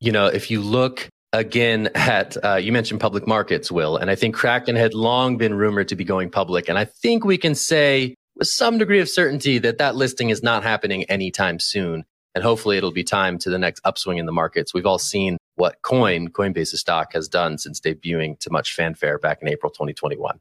You 0.00 0.10
know, 0.10 0.26
if 0.26 0.50
you 0.50 0.60
look 0.60 1.08
again 1.34 1.90
at, 1.94 2.36
uh, 2.44 2.54
you 2.56 2.72
mentioned 2.72 3.00
public 3.00 3.26
markets, 3.26 3.70
Will, 3.70 3.96
and 3.96 4.10
I 4.10 4.14
think 4.14 4.34
Kraken 4.34 4.76
had 4.76 4.94
long 4.94 5.36
been 5.36 5.54
rumored 5.54 5.88
to 5.88 5.96
be 5.96 6.04
going 6.04 6.30
public. 6.30 6.68
And 6.68 6.78
I 6.78 6.84
think 6.84 7.24
we 7.24 7.36
can 7.36 7.54
say 7.54 8.14
with 8.36 8.48
some 8.48 8.78
degree 8.78 9.00
of 9.00 9.08
certainty 9.08 9.58
that 9.58 9.78
that 9.78 9.96
listing 9.96 10.30
is 10.30 10.42
not 10.42 10.62
happening 10.62 11.04
anytime 11.04 11.58
soon. 11.58 12.04
And 12.34 12.42
hopefully 12.42 12.76
it'll 12.76 12.92
be 12.92 13.04
time 13.04 13.38
to 13.38 13.50
the 13.50 13.58
next 13.58 13.80
upswing 13.84 14.18
in 14.18 14.26
the 14.26 14.32
markets. 14.32 14.74
We've 14.74 14.86
all 14.86 14.98
seen 14.98 15.38
what 15.54 15.82
Coin, 15.82 16.28
Coinbase's 16.28 16.80
stock, 16.80 17.12
has 17.12 17.28
done 17.28 17.58
since 17.58 17.80
debuting 17.80 18.38
to 18.40 18.50
much 18.50 18.74
fanfare 18.74 19.18
back 19.18 19.40
in 19.40 19.48
April 19.48 19.70
2021. 19.70 20.40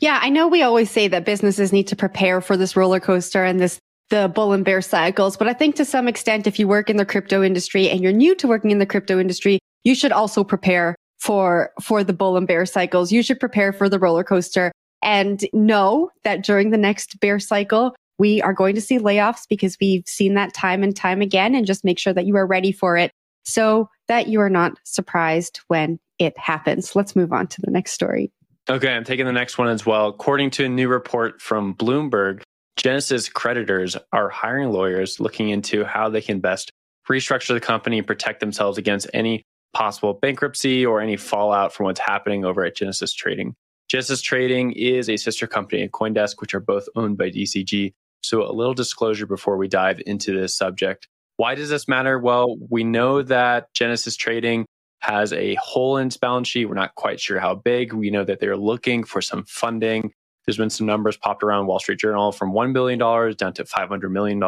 Yeah, 0.00 0.18
I 0.22 0.30
know 0.30 0.48
we 0.48 0.62
always 0.62 0.90
say 0.90 1.08
that 1.08 1.24
businesses 1.24 1.72
need 1.72 1.88
to 1.88 1.96
prepare 1.96 2.40
for 2.40 2.56
this 2.56 2.76
roller 2.76 3.00
coaster 3.00 3.44
and 3.44 3.60
this 3.60 3.78
the 4.08 4.30
bull 4.32 4.52
and 4.52 4.64
bear 4.64 4.80
cycles, 4.80 5.36
but 5.36 5.48
I 5.48 5.52
think 5.52 5.74
to 5.76 5.84
some 5.84 6.06
extent 6.06 6.46
if 6.46 6.60
you 6.60 6.68
work 6.68 6.88
in 6.88 6.96
the 6.96 7.04
crypto 7.04 7.42
industry 7.42 7.90
and 7.90 8.00
you're 8.00 8.12
new 8.12 8.36
to 8.36 8.46
working 8.46 8.70
in 8.70 8.78
the 8.78 8.86
crypto 8.86 9.18
industry, 9.18 9.58
you 9.84 9.94
should 9.94 10.12
also 10.12 10.44
prepare 10.44 10.94
for 11.18 11.70
for 11.82 12.04
the 12.04 12.12
bull 12.12 12.36
and 12.36 12.46
bear 12.46 12.66
cycles. 12.66 13.12
You 13.12 13.22
should 13.22 13.40
prepare 13.40 13.72
for 13.72 13.88
the 13.88 13.98
roller 13.98 14.24
coaster 14.24 14.72
and 15.02 15.44
know 15.52 16.10
that 16.24 16.42
during 16.42 16.70
the 16.70 16.78
next 16.78 17.18
bear 17.20 17.38
cycle, 17.38 17.94
we 18.18 18.40
are 18.42 18.52
going 18.52 18.74
to 18.74 18.80
see 18.80 18.98
layoffs 18.98 19.42
because 19.48 19.76
we've 19.80 20.04
seen 20.06 20.34
that 20.34 20.54
time 20.54 20.82
and 20.82 20.96
time 20.96 21.20
again 21.20 21.54
and 21.54 21.66
just 21.66 21.84
make 21.84 21.98
sure 21.98 22.12
that 22.12 22.26
you 22.26 22.36
are 22.36 22.46
ready 22.46 22.72
for 22.72 22.96
it 22.96 23.10
so 23.44 23.88
that 24.08 24.28
you 24.28 24.40
are 24.40 24.50
not 24.50 24.72
surprised 24.84 25.60
when 25.68 25.98
it 26.18 26.36
happens. 26.38 26.96
Let's 26.96 27.14
move 27.14 27.32
on 27.32 27.46
to 27.48 27.60
the 27.60 27.70
next 27.70 27.92
story. 27.92 28.32
Okay, 28.68 28.92
I'm 28.92 29.04
taking 29.04 29.26
the 29.26 29.32
next 29.32 29.58
one 29.58 29.68
as 29.68 29.86
well. 29.86 30.08
According 30.08 30.50
to 30.52 30.64
a 30.64 30.68
new 30.68 30.88
report 30.88 31.40
from 31.40 31.74
Bloomberg, 31.74 32.42
Genesis 32.76 33.28
creditors 33.28 33.96
are 34.12 34.28
hiring 34.28 34.70
lawyers 34.70 35.20
looking 35.20 35.50
into 35.50 35.84
how 35.84 36.08
they 36.08 36.20
can 36.20 36.40
best 36.40 36.70
restructure 37.08 37.54
the 37.54 37.60
company 37.60 37.98
and 37.98 38.06
protect 38.06 38.40
themselves 38.40 38.76
against 38.76 39.08
any 39.14 39.44
possible 39.76 40.14
bankruptcy 40.14 40.86
or 40.86 41.02
any 41.02 41.18
fallout 41.18 41.70
from 41.70 41.84
what's 41.84 42.00
happening 42.00 42.46
over 42.46 42.64
at 42.64 42.74
Genesis 42.74 43.12
Trading. 43.12 43.54
Genesis 43.90 44.22
Trading 44.22 44.72
is 44.72 45.10
a 45.10 45.18
sister 45.18 45.46
company 45.46 45.82
at 45.82 45.92
Coindesk, 45.92 46.40
which 46.40 46.54
are 46.54 46.60
both 46.60 46.88
owned 46.96 47.18
by 47.18 47.28
DCG. 47.28 47.92
So, 48.22 48.42
a 48.42 48.52
little 48.52 48.72
disclosure 48.72 49.26
before 49.26 49.58
we 49.58 49.68
dive 49.68 50.00
into 50.06 50.34
this 50.34 50.56
subject. 50.56 51.08
Why 51.36 51.54
does 51.54 51.68
this 51.68 51.86
matter? 51.86 52.18
Well, 52.18 52.56
we 52.70 52.84
know 52.84 53.20
that 53.20 53.72
Genesis 53.74 54.16
Trading 54.16 54.64
has 55.00 55.34
a 55.34 55.56
hole 55.56 55.98
in 55.98 56.06
its 56.06 56.16
balance 56.16 56.48
sheet. 56.48 56.64
We're 56.64 56.74
not 56.74 56.94
quite 56.94 57.20
sure 57.20 57.38
how 57.38 57.54
big. 57.54 57.92
We 57.92 58.10
know 58.10 58.24
that 58.24 58.40
they're 58.40 58.56
looking 58.56 59.04
for 59.04 59.20
some 59.20 59.44
funding. 59.44 60.10
There's 60.46 60.56
been 60.56 60.70
some 60.70 60.86
numbers 60.86 61.18
popped 61.18 61.42
around 61.42 61.66
Wall 61.66 61.80
Street 61.80 61.98
Journal 61.98 62.32
from 62.32 62.52
$1 62.52 62.72
billion 62.72 62.98
down 62.98 63.52
to 63.52 63.64
$500 63.64 64.10
million. 64.10 64.40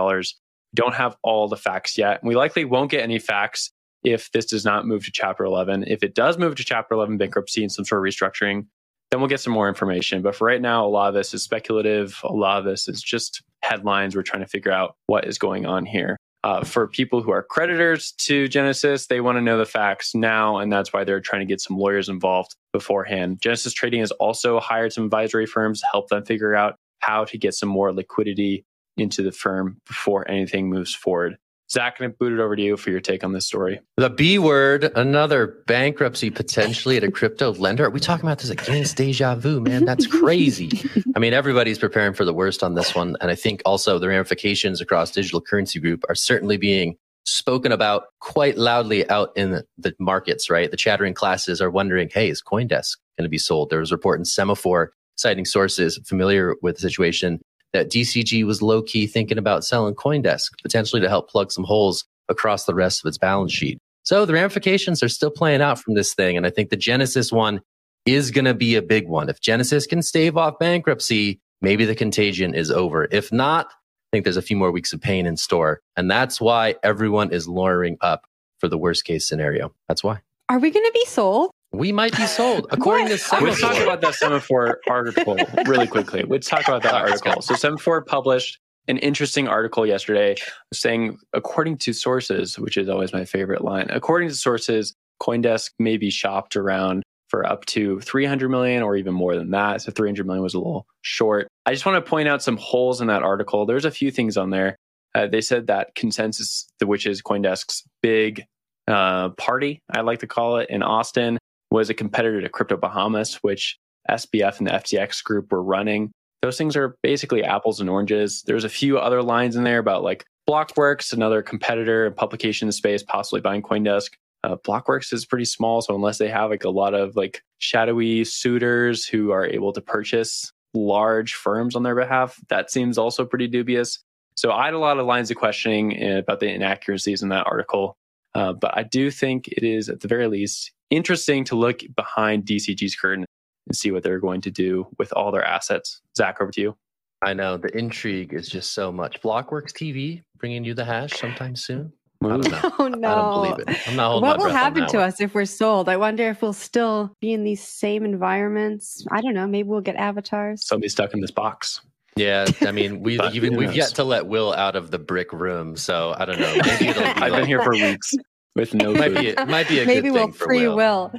Don't 0.75 0.95
have 0.95 1.17
all 1.23 1.49
the 1.49 1.57
facts 1.59 1.99
yet. 1.99 2.25
We 2.25 2.35
likely 2.35 2.65
won't 2.65 2.91
get 2.91 3.03
any 3.03 3.19
facts 3.19 3.73
if 4.05 4.31
this 4.33 4.47
does 4.47 4.65
not 4.65 4.87
move 4.87 5.05
to 5.05 5.11
Chapter 5.13 5.45
11. 5.45 5.85
If 5.87 6.03
it 6.03 6.15
does 6.15 6.39
move 6.39 6.55
to 6.57 6.65
Chapter 6.65 6.95
11 6.95 7.19
bankruptcy 7.19 7.63
and 7.63 7.73
some 7.73 7.85
sort 7.85 8.07
of 8.07 8.13
restructuring, 8.13 8.67
then 9.11 9.21
we'll 9.21 9.29
get 9.29 9.41
some 9.41 9.53
more 9.53 9.69
information. 9.69 10.23
But 10.23 10.37
for 10.37 10.47
right 10.47 10.61
now, 10.61 10.87
a 10.87 10.89
lot 10.89 11.09
of 11.09 11.15
this 11.15 11.33
is 11.33 11.43
speculative. 11.43 12.21
A 12.25 12.33
lot 12.33 12.59
of 12.59 12.65
this 12.65 12.89
is 12.89 13.03
just 13.03 13.43
headlines. 13.63 14.15
We're 14.15 14.23
trying 14.23 14.43
to 14.43 14.49
figure 14.49 14.73
out 14.73 14.97
what 15.07 15.27
is 15.27 15.39
going 15.39 15.67
on 15.67 15.87
here. 15.87 16.17
Uh, 16.45 16.63
for 16.63 16.87
people 16.87 17.21
who 17.21 17.33
are 17.33 17.43
creditors 17.43 18.13
to 18.13 18.47
Genesis, 18.47 19.07
they 19.07 19.21
want 19.21 19.37
to 19.37 19.43
know 19.43 19.59
the 19.59 19.67
facts 19.67 20.15
now, 20.15 20.59
and 20.59 20.73
that's 20.73 20.93
why 20.93 21.03
they're 21.03 21.21
trying 21.21 21.41
to 21.41 21.47
get 21.47 21.61
some 21.61 21.77
lawyers 21.77 22.09
involved 22.09 22.55
beforehand. 22.73 23.39
Genesis 23.43 23.73
Trading 23.73 24.01
has 24.01 24.13
also 24.13 24.61
hired 24.61 24.93
some 24.93 25.05
advisory 25.05 25.47
firms 25.47 25.81
to 25.81 25.87
help 25.91 26.09
them 26.09 26.25
figure 26.25 26.55
out 26.55 26.77
how 27.01 27.25
to 27.25 27.39
get 27.39 27.55
some 27.55 27.69
more 27.69 27.93
liquidity 27.93 28.65
into 28.97 29.23
the 29.23 29.33
firm 29.33 29.81
before 29.87 30.31
anything 30.31 30.69
moves 30.69 30.95
forward. 30.95 31.37
Zach, 31.71 31.97
can 31.97 32.07
I 32.07 32.09
boot 32.09 32.33
it 32.33 32.41
over 32.41 32.57
to 32.57 32.63
you 32.63 32.79
for 32.79 32.91
your 32.91 33.01
take 33.01 33.23
on 33.23 33.33
this 33.33 33.47
story? 33.47 33.81
The 33.99 34.09
B 34.09 34.39
word, 34.39 34.91
another 34.97 35.63
bankruptcy 35.67 36.31
potentially 36.31 36.97
at 36.97 37.05
a 37.05 37.11
crypto 37.11 37.53
lender. 37.53 37.85
Are 37.85 37.91
we 37.91 38.01
talking 38.01 38.25
about 38.25 38.39
this 38.39 38.49
again? 38.49 38.77
It's 38.77 38.95
deja 38.95 39.35
vu, 39.35 39.61
man. 39.61 39.85
That's 39.85 40.07
crazy. 40.21 40.71
I 41.15 41.19
mean, 41.19 41.35
everybody's 41.35 41.79
preparing 41.79 42.15
for 42.15 42.25
the 42.25 42.33
worst 42.33 42.63
on 42.63 42.75
this 42.75 42.95
one. 42.95 43.17
And 43.21 43.31
I 43.31 43.35
think 43.35 43.61
also 43.67 43.99
the 43.99 44.09
ramifications 44.09 44.81
across 44.81 45.11
Digital 45.11 45.43
Currency 45.43 45.79
Group 45.79 46.05
are 46.09 46.15
certainly 46.15 46.57
being 46.57 46.97
spoken 47.27 47.71
about 47.71 48.05
quite 48.21 48.57
loudly 48.57 49.09
out 49.11 49.31
in 49.37 49.63
the 49.77 49.95
markets, 49.99 50.49
right? 50.49 50.71
The 50.71 50.77
chattering 50.79 51.13
classes 51.13 51.61
are 51.61 51.71
wondering, 51.71 52.09
hey, 52.11 52.31
is 52.31 52.43
Coindesk 52.43 52.97
going 53.19 53.25
to 53.25 53.29
be 53.29 53.37
sold? 53.37 53.69
There 53.69 53.81
was 53.81 53.93
a 53.93 53.97
report 53.97 54.19
in 54.19 54.25
Semafor 54.25 54.89
citing 55.17 55.45
sources 55.45 55.99
familiar 56.07 56.55
with 56.63 56.77
the 56.77 56.81
situation 56.81 57.41
that 57.73 57.91
DCG 57.91 58.45
was 58.45 58.63
low 58.63 58.83
key 58.83 59.07
thinking 59.07 59.39
about 59.39 59.65
selling 59.65 59.95
Coindesk, 59.95 60.51
potentially 60.63 61.03
to 61.03 61.09
help 61.09 61.29
plug 61.29 61.53
some 61.53 61.65
holes 61.65 62.05
across 62.29 62.65
the 62.65 62.75
rest 62.75 63.05
of 63.05 63.09
its 63.09 63.19
balance 63.19 63.53
sheet. 63.53 63.79
So 64.05 64.25
the 64.25 64.33
ramifications 64.33 65.03
are 65.03 65.09
still 65.09 65.31
playing 65.31 65.61
out 65.61 65.79
from 65.79 65.95
this 65.95 66.15
thing. 66.15 66.37
And 66.37 66.47
I 66.47 66.51
think 66.51 66.71
the 66.71 66.77
Genesis 66.77 67.31
one 67.31 67.61
is 68.07 68.31
going 68.31 68.47
to 68.47 68.55
be 68.55 68.75
a 68.75 68.83
big 68.83 69.07
one. 69.07 69.29
If 69.29 69.41
Genesis 69.41 69.87
can 69.87 70.03
stave 70.03 70.37
off 70.37 70.59
bankruptcy, 70.59 71.41
maybe 71.61 71.85
the 71.85 71.95
contagion 71.95 72.55
is 72.55 72.71
over. 72.71 73.07
If 73.11 73.31
not, 73.33 73.67
I 73.67 74.17
think 74.17 74.25
there's 74.25 74.39
a 74.39 74.43
few 74.43 74.57
more 74.57 74.71
weeks 74.71 74.95
of 74.95 75.01
pain 75.01 75.27
in 75.27 75.37
store. 75.37 75.81
And 75.97 76.11
that's 76.11 76.41
why 76.41 76.77
everyone 76.83 77.33
is 77.33 77.47
lawyering 77.47 77.99
up 78.01 78.25
for 78.59 78.69
the 78.69 78.79
worst 78.79 79.05
case 79.05 79.29
scenario. 79.29 79.75
That's 79.89 80.03
why. 80.03 80.21
Are 80.49 80.59
we 80.59 80.71
going 80.71 80.87
to 80.87 80.93
be 80.93 81.05
sold? 81.05 81.51
We 81.73 81.93
might 81.93 82.17
be 82.17 82.27
sold, 82.27 82.67
according 82.71 83.09
to 83.09 83.15
Semafor. 83.15 83.43
Let's 83.43 83.61
talk 83.61 83.77
about 83.77 84.01
that 84.01 84.15
Semafor 84.15 84.75
article 84.89 85.37
really 85.67 85.87
quickly. 85.87 86.23
Let's 86.23 86.49
talk 86.49 86.67
about 86.67 86.83
that 86.83 86.95
article. 86.95 87.43
So 87.43 87.55
Semafor 87.55 88.05
published 88.07 88.59
an 88.89 88.99
interesting 88.99 89.49
article 89.49 89.87
yesterday 89.87 90.35
saying, 90.73 91.19
according 91.35 91.79
to 91.79 91.93
sources, 91.93 92.59
which 92.59 92.77
is 92.77 92.89
always 92.89 93.13
my 93.13 93.25
favorite 93.25 93.63
line, 93.63 93.87
according 93.91 94.31
to 94.31 94.35
sources, 94.35 94.95
CoinDesk 95.23 95.71
may 95.79 95.97
be 95.97 96.11
shopped 96.11 96.57
around 96.57 97.03
for 97.29 97.47
up 97.47 97.67
to 97.67 98.01
300 98.01 98.49
million 98.49 98.83
or 98.83 98.97
even 98.97 99.13
more 99.13 99.37
than 99.37 99.51
that. 99.51 99.83
So 99.83 99.93
300 99.93 100.27
million 100.27 100.43
was 100.43 100.55
a 100.55 100.59
little 100.59 100.87
short. 101.03 101.49
I 101.67 101.73
just 101.73 101.85
want 101.85 102.03
to 102.03 102.09
point 102.09 102.29
out 102.29 102.43
some 102.43 102.57
holes 102.57 103.03
in 103.03 103.09
that 103.09 103.23
article. 103.23 103.67
There's 103.67 103.85
a 103.85 103.91
few 103.91 104.11
things 104.11 104.39
on 104.39 104.51
there. 104.51 104.77
Uh, 105.15 105.27
they 105.27 105.43
said 105.43 105.67
that 105.67 105.95
Consensus, 105.95 106.67
which 106.83 107.07
is 107.07 107.23
CoinDesk's 107.23 107.83
big 108.03 108.45
uh, 108.87 109.31
party, 109.31 109.81
I 109.91 110.01
like 110.01 110.21
to 110.21 110.27
call 110.27 110.59
it, 110.59 110.71
in 110.71 110.83
Austin, 110.83 111.39
was 111.71 111.91
a 111.91 111.95
competitor 111.95 112.41
to 112.41 112.49
Crypto 112.49 112.77
Bahamas, 112.77 113.37
which 113.43 113.79
SBF 114.11 114.59
and 114.59 114.67
the 114.67 114.73
FTX 114.73 115.23
group 115.23 115.53
were 115.53 115.63
running. 115.63 116.11
Those 116.43 116.57
things 116.57 116.77
are 116.77 116.97
basically 117.03 117.45
apples 117.45 117.81
and 117.81 117.91
oranges. 117.91 118.43
There's 118.47 118.65
a 118.65 118.69
few 118.69 118.99
other 118.99 119.23
lines 119.23 119.57
in 119.57 119.65
there 119.65 119.79
about 119.79 120.03
like 120.03 120.25
Blockworks, 120.49 121.13
another 121.13 121.43
competitor 121.43 122.07
and 122.07 122.17
publication 122.17 122.67
in 122.67 122.69
the 122.69 122.73
space, 122.73 123.03
possibly 123.03 123.41
buying 123.41 123.63
Coindesk. 123.63 124.11
Uh, 124.45 124.57
Blockworks 124.57 125.13
is 125.13 125.27
pretty 125.27 125.45
small, 125.45 125.83
so 125.83 125.95
unless 125.95 126.19
they 126.19 126.29
have 126.29 126.51
like 126.51 126.65
a 126.65 126.71
lot 126.71 126.95
of 126.95 127.17
like 127.17 127.43
shadowy 127.59 128.25
suitors 128.25 129.05
who 129.05 129.31
are 129.33 129.45
able 129.45 129.73
to 129.73 129.81
purchase 129.81 130.53
large 130.75 131.35
firms 131.35 131.75
on 131.75 131.83
their 131.83 131.97
behalf, 131.97 132.41
that 132.49 132.71
seems 132.71 132.97
also 132.97 133.27
pretty 133.27 133.49
dubious. 133.49 133.99
So 134.37 134.53
I 134.53 134.67
had 134.67 134.75
a 134.75 134.79
lot 134.79 134.99
of 134.99 135.07
lines 135.07 135.31
of 135.31 135.37
questioning 135.37 136.19
about 136.19 136.39
the 136.39 136.49
inaccuracies 136.49 137.23
in 137.23 137.31
that 137.31 137.47
article. 137.47 137.97
Uh, 138.35 138.53
but 138.53 138.77
I 138.77 138.85
do 138.85 139.11
think 139.11 139.49
it 139.49 139.65
is, 139.65 139.89
at 139.89 140.01
the 140.01 140.09
very 140.09 140.29
least, 140.29 140.71
interesting 140.91 141.45
to 141.45 141.57
look 141.57 141.81
behind 141.97 142.45
DCG's 142.45 142.97
curtain 142.97 143.25
and 143.67 143.77
see 143.77 143.91
what 143.91 144.03
they're 144.03 144.21
going 144.21 144.41
to 144.43 144.51
do 144.51 144.87
with 144.99 145.13
all 145.13 145.31
their 145.31 145.45
assets. 145.45 146.01
Zach, 146.17 146.41
over 146.41 146.51
to 146.53 146.61
you. 146.61 146.77
I 147.23 147.35
know 147.35 147.57
the 147.57 147.77
intrigue 147.77 148.33
is 148.33 148.49
just 148.49 148.73
so 148.73 148.93
much. 148.93 149.21
Blockworks 149.21 149.73
TV 149.73 150.23
bringing 150.39 150.65
you 150.65 150.75
the 150.75 150.85
hash 150.85 151.13
sometime 151.19 151.57
soon. 151.57 151.93
I 152.23 152.29
don't 152.29 152.51
know. 152.51 152.73
Oh 152.79 152.89
no! 152.89 153.09
I 153.09 153.15
don't 153.15 153.57
believe 153.57 153.69
it. 153.69 153.89
I'm 153.89 153.97
not 153.97 154.11
holding 154.11 154.29
what 154.29 154.39
my 154.39 154.45
will 154.45 154.51
breath 154.51 154.55
on 154.55 154.59
happen 154.61 154.81
that 154.83 154.89
to 154.91 154.97
one. 154.99 155.07
us 155.09 155.21
if 155.21 155.35
we're 155.35 155.45
sold? 155.45 155.89
I 155.89 155.97
wonder 155.97 156.29
if 156.29 156.43
we'll 156.43 156.53
still 156.53 157.13
be 157.21 157.33
in 157.33 157.45
these 157.45 157.63
same 157.63 158.05
environments. 158.05 159.05
I 159.11 159.21
don't 159.21 159.35
know. 159.35 159.47
Maybe 159.47 159.69
we'll 159.69 159.81
get 159.81 159.97
avatars. 159.97 160.67
Somebody 160.67 160.89
stuck 160.89 161.13
in 161.15 161.21
this 161.21 161.31
box. 161.31 161.81
Yeah, 162.17 162.47
I 162.63 162.73
mean, 162.73 163.01
we've 163.03 163.19
But 163.19 163.35
even, 163.37 163.53
who 163.53 163.59
we've 163.61 163.75
yet 163.75 163.91
to 163.97 164.05
let 164.05 164.27
Will 164.27 164.53
out 164.53 164.75
of 164.75 164.91
the 164.91 164.99
brick 164.99 165.33
room, 165.33 165.77
so 165.77 166.15
I 166.19 166.25
don't 166.25 166.41
know. 166.41 166.53
Maybe 166.65 166.89
it'll 166.89 167.03
be 167.15 167.21
I've 167.21 167.33
been 167.33 167.47
here 167.47 167.63
for 167.63 167.73
weeks 167.73 168.15
with 168.59 168.75
no 168.75 168.93
Might 168.93 169.13
food. 169.13 169.19
be 169.21 169.27
it 169.29 169.49
might 169.49 169.69
be 169.69 169.81
a 169.81 169.87
Maybe 169.87 170.09
good 170.09 170.13
we'll 170.15 170.23
thing 170.25 170.33
for 170.33 170.45
free 170.45 170.69
Will. 170.69 170.77
will. 170.77 171.13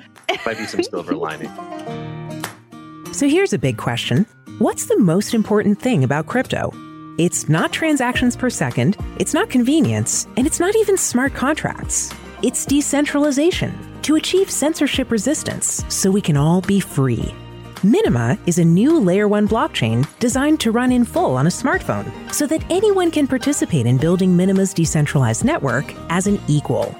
Might 0.45 0.57
be 0.57 0.65
some 0.65 0.83
silver 0.83 1.15
lining. 1.27 1.49
So 3.13 3.27
here's 3.27 3.53
a 3.53 3.57
big 3.57 3.77
question 3.77 4.25
What's 4.59 4.85
the 4.85 4.97
most 4.99 5.33
important 5.33 5.79
thing 5.79 6.03
about 6.03 6.27
crypto? 6.27 6.71
It's 7.17 7.49
not 7.49 7.73
transactions 7.73 8.35
per 8.35 8.49
second, 8.49 8.95
it's 9.17 9.33
not 9.33 9.49
convenience, 9.49 10.27
and 10.37 10.45
it's 10.45 10.59
not 10.59 10.75
even 10.75 10.97
smart 10.97 11.33
contracts. 11.33 12.13
It's 12.43 12.65
decentralization 12.65 13.73
to 14.03 14.15
achieve 14.15 14.49
censorship 14.49 15.11
resistance 15.11 15.83
so 15.89 16.09
we 16.11 16.21
can 16.21 16.37
all 16.37 16.61
be 16.61 16.79
free. 16.79 17.33
Minima 17.83 18.37
is 18.45 18.59
a 18.59 18.63
new 18.63 18.99
layer 18.99 19.27
1 19.27 19.47
blockchain 19.47 20.05
designed 20.19 20.59
to 20.61 20.71
run 20.71 20.91
in 20.91 21.03
full 21.05 21.35
on 21.35 21.47
a 21.47 21.49
smartphone 21.49 22.05
so 22.33 22.45
that 22.47 22.63
anyone 22.69 23.09
can 23.11 23.27
participate 23.27 23.85
in 23.85 23.97
building 23.97 24.35
Minima's 24.35 24.73
decentralized 24.73 25.43
network 25.45 25.93
as 26.09 26.27
an 26.27 26.39
equal. 26.47 26.93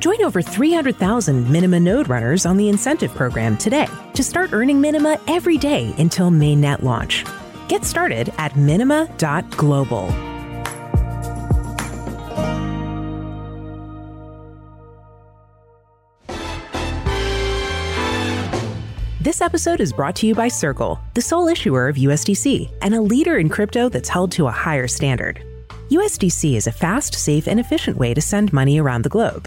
Join 0.00 0.24
over 0.24 0.40
300,000 0.40 1.46
Minima 1.46 1.78
node 1.78 2.08
runners 2.08 2.46
on 2.46 2.56
the 2.56 2.70
incentive 2.70 3.14
program 3.14 3.58
today 3.58 3.86
to 4.14 4.24
start 4.24 4.54
earning 4.54 4.80
Minima 4.80 5.20
every 5.28 5.58
day 5.58 5.94
until 5.98 6.30
mainnet 6.30 6.82
launch. 6.82 7.26
Get 7.68 7.84
started 7.84 8.32
at 8.38 8.56
minima.global. 8.56 10.08
This 19.20 19.42
episode 19.42 19.82
is 19.82 19.92
brought 19.92 20.16
to 20.16 20.26
you 20.26 20.34
by 20.34 20.48
Circle, 20.48 20.98
the 21.12 21.20
sole 21.20 21.46
issuer 21.46 21.88
of 21.88 21.96
USDC 21.96 22.70
and 22.80 22.94
a 22.94 23.02
leader 23.02 23.36
in 23.36 23.50
crypto 23.50 23.90
that's 23.90 24.08
held 24.08 24.32
to 24.32 24.46
a 24.46 24.50
higher 24.50 24.88
standard. 24.88 25.44
USDC 25.90 26.56
is 26.56 26.66
a 26.66 26.72
fast, 26.72 27.14
safe, 27.14 27.46
and 27.46 27.60
efficient 27.60 27.98
way 27.98 28.14
to 28.14 28.22
send 28.22 28.50
money 28.54 28.80
around 28.80 29.02
the 29.02 29.10
globe. 29.10 29.46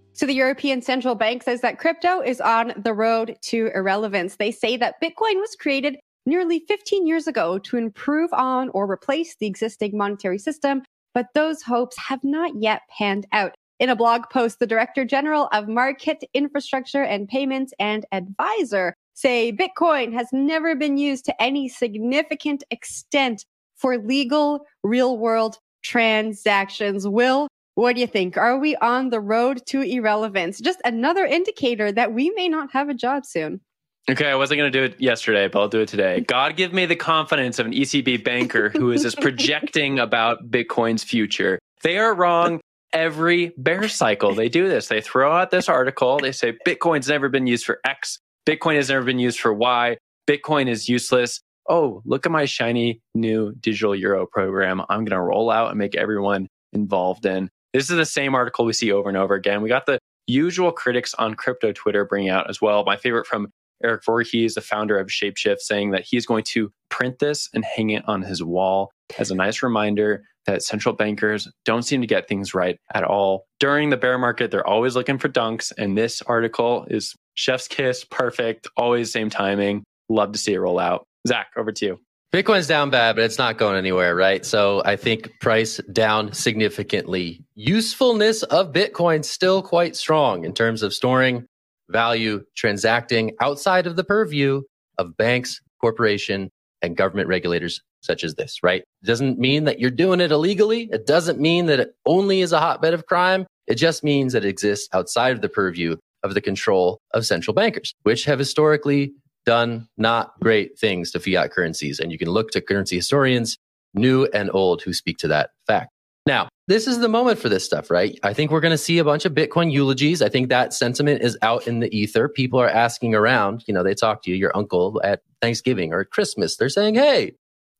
So 0.21 0.27
the 0.27 0.35
European 0.35 0.83
Central 0.83 1.15
Bank 1.15 1.41
says 1.41 1.61
that 1.61 1.79
crypto 1.79 2.21
is 2.21 2.39
on 2.39 2.73
the 2.77 2.93
road 2.93 3.39
to 3.45 3.71
irrelevance. 3.73 4.35
They 4.35 4.51
say 4.51 4.77
that 4.77 5.01
Bitcoin 5.01 5.39
was 5.39 5.55
created 5.59 5.97
nearly 6.27 6.59
15 6.67 7.07
years 7.07 7.25
ago 7.25 7.57
to 7.57 7.77
improve 7.77 8.31
on 8.31 8.69
or 8.69 8.87
replace 8.87 9.35
the 9.39 9.47
existing 9.47 9.97
monetary 9.97 10.37
system, 10.37 10.83
but 11.15 11.25
those 11.33 11.63
hopes 11.63 11.97
have 11.97 12.23
not 12.23 12.51
yet 12.55 12.83
panned 12.95 13.25
out. 13.31 13.55
In 13.79 13.89
a 13.89 13.95
blog 13.95 14.25
post, 14.31 14.59
the 14.59 14.67
Director 14.67 15.05
General 15.05 15.49
of 15.53 15.67
Market 15.67 16.23
Infrastructure 16.35 17.01
and 17.01 17.27
Payments 17.27 17.73
and 17.79 18.05
Advisor 18.11 18.93
say 19.15 19.51
Bitcoin 19.51 20.13
has 20.13 20.27
never 20.31 20.75
been 20.75 20.97
used 20.97 21.25
to 21.25 21.41
any 21.41 21.67
significant 21.67 22.63
extent 22.69 23.43
for 23.75 23.97
legal 23.97 24.67
real 24.83 25.17
world 25.17 25.57
transactions. 25.81 27.07
Will, 27.07 27.47
what 27.81 27.95
do 27.95 28.01
you 28.01 28.07
think? 28.07 28.37
Are 28.37 28.59
we 28.59 28.75
on 28.75 29.09
the 29.09 29.19
road 29.19 29.65
to 29.67 29.81
irrelevance? 29.81 30.59
Just 30.59 30.79
another 30.85 31.25
indicator 31.25 31.91
that 31.91 32.13
we 32.13 32.29
may 32.29 32.47
not 32.47 32.71
have 32.73 32.89
a 32.89 32.93
job 32.93 33.25
soon. 33.25 33.59
Okay, 34.07 34.29
I 34.29 34.35
wasn't 34.35 34.59
going 34.59 34.71
to 34.71 34.79
do 34.79 34.83
it 34.85 35.01
yesterday, 35.01 35.47
but 35.47 35.59
I'll 35.59 35.67
do 35.67 35.79
it 35.79 35.87
today. 35.87 36.19
God 36.27 36.55
give 36.55 36.73
me 36.73 36.85
the 36.85 36.95
confidence 36.95 37.57
of 37.57 37.65
an 37.65 37.73
ECB 37.73 38.23
banker 38.23 38.69
who 38.69 38.91
is 38.91 39.01
just 39.01 39.19
projecting 39.21 39.97
about 39.97 40.51
Bitcoin's 40.51 41.03
future. 41.03 41.57
They 41.81 41.97
are 41.97 42.13
wrong 42.13 42.61
every 42.93 43.51
bear 43.57 43.87
cycle. 43.87 44.35
They 44.35 44.47
do 44.47 44.69
this. 44.69 44.87
They 44.87 45.01
throw 45.01 45.31
out 45.31 45.49
this 45.49 45.67
article. 45.67 46.19
They 46.19 46.33
say 46.33 46.55
Bitcoin's 46.67 47.07
never 47.07 47.29
been 47.29 47.47
used 47.47 47.65
for 47.65 47.79
X. 47.83 48.19
Bitcoin 48.47 48.75
has 48.75 48.89
never 48.89 49.05
been 49.05 49.19
used 49.19 49.39
for 49.39 49.53
Y. 49.53 49.97
Bitcoin 50.29 50.69
is 50.69 50.87
useless. 50.87 51.41
Oh, 51.67 52.03
look 52.05 52.27
at 52.27 52.31
my 52.31 52.45
shiny 52.45 53.01
new 53.15 53.53
digital 53.59 53.95
euro 53.95 54.27
program. 54.27 54.81
I'm 54.81 55.05
going 55.05 55.17
to 55.17 55.21
roll 55.21 55.49
out 55.49 55.69
and 55.69 55.79
make 55.79 55.95
everyone 55.95 56.47
involved 56.73 57.25
in. 57.25 57.49
This 57.73 57.89
is 57.89 57.97
the 57.97 58.05
same 58.05 58.35
article 58.35 58.65
we 58.65 58.73
see 58.73 58.91
over 58.91 59.07
and 59.09 59.17
over 59.17 59.33
again. 59.33 59.61
We 59.61 59.69
got 59.69 59.85
the 59.85 59.99
usual 60.27 60.71
critics 60.71 61.13
on 61.15 61.35
crypto 61.35 61.71
Twitter 61.71 62.05
bringing 62.05 62.29
out 62.29 62.49
as 62.49 62.61
well. 62.61 62.83
My 62.83 62.97
favorite 62.97 63.27
from 63.27 63.47
Eric 63.83 64.03
Voorhees, 64.05 64.55
the 64.55 64.61
founder 64.61 64.99
of 64.99 65.07
Shapeshift, 65.07 65.59
saying 65.59 65.91
that 65.91 66.03
he's 66.03 66.25
going 66.25 66.43
to 66.45 66.71
print 66.89 67.19
this 67.19 67.49
and 67.53 67.65
hang 67.65 67.89
it 67.91 68.03
on 68.07 68.21
his 68.21 68.43
wall. 68.43 68.91
as 69.17 69.31
a 69.31 69.35
nice 69.35 69.61
reminder 69.61 70.23
that 70.45 70.63
central 70.63 70.95
bankers 70.95 71.47
don't 71.65 71.83
seem 71.83 72.01
to 72.01 72.07
get 72.07 72.27
things 72.27 72.53
right 72.53 72.77
at 72.93 73.03
all. 73.03 73.45
During 73.59 73.89
the 73.89 73.97
bear 73.97 74.17
market, 74.17 74.51
they're 74.51 74.65
always 74.65 74.95
looking 74.95 75.17
for 75.17 75.29
dunks. 75.29 75.71
And 75.77 75.97
this 75.97 76.21
article 76.23 76.85
is 76.89 77.15
chef's 77.35 77.67
kiss, 77.67 78.05
perfect, 78.05 78.67
always 78.77 79.11
same 79.11 79.29
timing. 79.29 79.83
Love 80.09 80.31
to 80.31 80.39
see 80.39 80.53
it 80.53 80.59
roll 80.59 80.79
out. 80.79 81.03
Zach, 81.27 81.47
over 81.57 81.71
to 81.71 81.85
you. 81.85 81.99
Bitcoin's 82.33 82.67
down 82.67 82.89
bad, 82.89 83.17
but 83.17 83.25
it's 83.25 83.37
not 83.37 83.57
going 83.57 83.75
anywhere, 83.75 84.15
right? 84.15 84.45
So 84.45 84.81
I 84.85 84.95
think 84.95 85.37
price 85.41 85.81
down 85.91 86.31
significantly. 86.31 87.43
Usefulness 87.55 88.43
of 88.43 88.71
Bitcoin 88.71 89.25
still 89.25 89.61
quite 89.61 89.97
strong 89.97 90.45
in 90.45 90.53
terms 90.53 90.81
of 90.81 90.93
storing 90.93 91.45
value, 91.89 92.45
transacting 92.55 93.33
outside 93.41 93.85
of 93.85 93.97
the 93.97 94.05
purview 94.05 94.61
of 94.97 95.17
banks, 95.17 95.59
corporation, 95.81 96.49
and 96.81 96.95
government 96.95 97.27
regulators 97.27 97.81
such 97.99 98.23
as 98.23 98.35
this, 98.35 98.63
right? 98.63 98.81
It 99.03 99.05
doesn't 99.05 99.37
mean 99.37 99.65
that 99.65 99.81
you're 99.81 99.91
doing 99.91 100.21
it 100.21 100.31
illegally. 100.31 100.87
It 100.89 101.05
doesn't 101.05 101.37
mean 101.37 101.65
that 101.65 101.81
it 101.81 101.95
only 102.05 102.39
is 102.39 102.53
a 102.53 102.59
hotbed 102.59 102.93
of 102.93 103.07
crime. 103.07 103.45
It 103.67 103.75
just 103.75 104.05
means 104.05 104.31
that 104.31 104.45
it 104.45 104.49
exists 104.49 104.87
outside 104.93 105.33
of 105.33 105.41
the 105.41 105.49
purview 105.49 105.97
of 106.23 106.33
the 106.33 106.41
control 106.41 107.01
of 107.13 107.25
central 107.25 107.53
bankers, 107.53 107.93
which 108.03 108.23
have 108.23 108.39
historically 108.39 109.11
done 109.45 109.87
not 109.97 110.39
great 110.39 110.77
things 110.77 111.11
to 111.11 111.19
fiat 111.19 111.51
currencies. 111.51 111.99
And 111.99 112.11
you 112.11 112.17
can 112.17 112.29
look 112.29 112.51
to 112.51 112.61
currency 112.61 112.95
historians, 112.95 113.57
new 113.93 114.25
and 114.33 114.49
old, 114.53 114.81
who 114.81 114.93
speak 114.93 115.17
to 115.19 115.27
that 115.29 115.51
fact. 115.67 115.91
Now, 116.27 116.49
this 116.67 116.87
is 116.87 116.99
the 116.99 117.09
moment 117.09 117.39
for 117.39 117.49
this 117.49 117.65
stuff, 117.65 117.89
right? 117.89 118.17
I 118.21 118.33
think 118.33 118.51
we're 118.51 118.61
going 118.61 118.71
to 118.71 118.77
see 118.77 118.99
a 118.99 119.03
bunch 119.03 119.25
of 119.25 119.33
Bitcoin 119.33 119.71
eulogies. 119.71 120.21
I 120.21 120.29
think 120.29 120.49
that 120.49 120.73
sentiment 120.73 121.23
is 121.23 121.37
out 121.41 121.67
in 121.67 121.79
the 121.79 121.93
ether. 121.97 122.29
People 122.29 122.59
are 122.59 122.69
asking 122.69 123.15
around, 123.15 123.63
you 123.67 123.73
know, 123.73 123.83
they 123.83 123.95
talk 123.95 124.21
to 124.23 124.29
you, 124.29 124.37
your 124.37 124.55
uncle 124.55 125.01
at 125.03 125.21
Thanksgiving 125.41 125.93
or 125.93 126.05
Christmas. 126.05 126.57
They're 126.57 126.69
saying, 126.69 126.95
hey, 126.95 127.33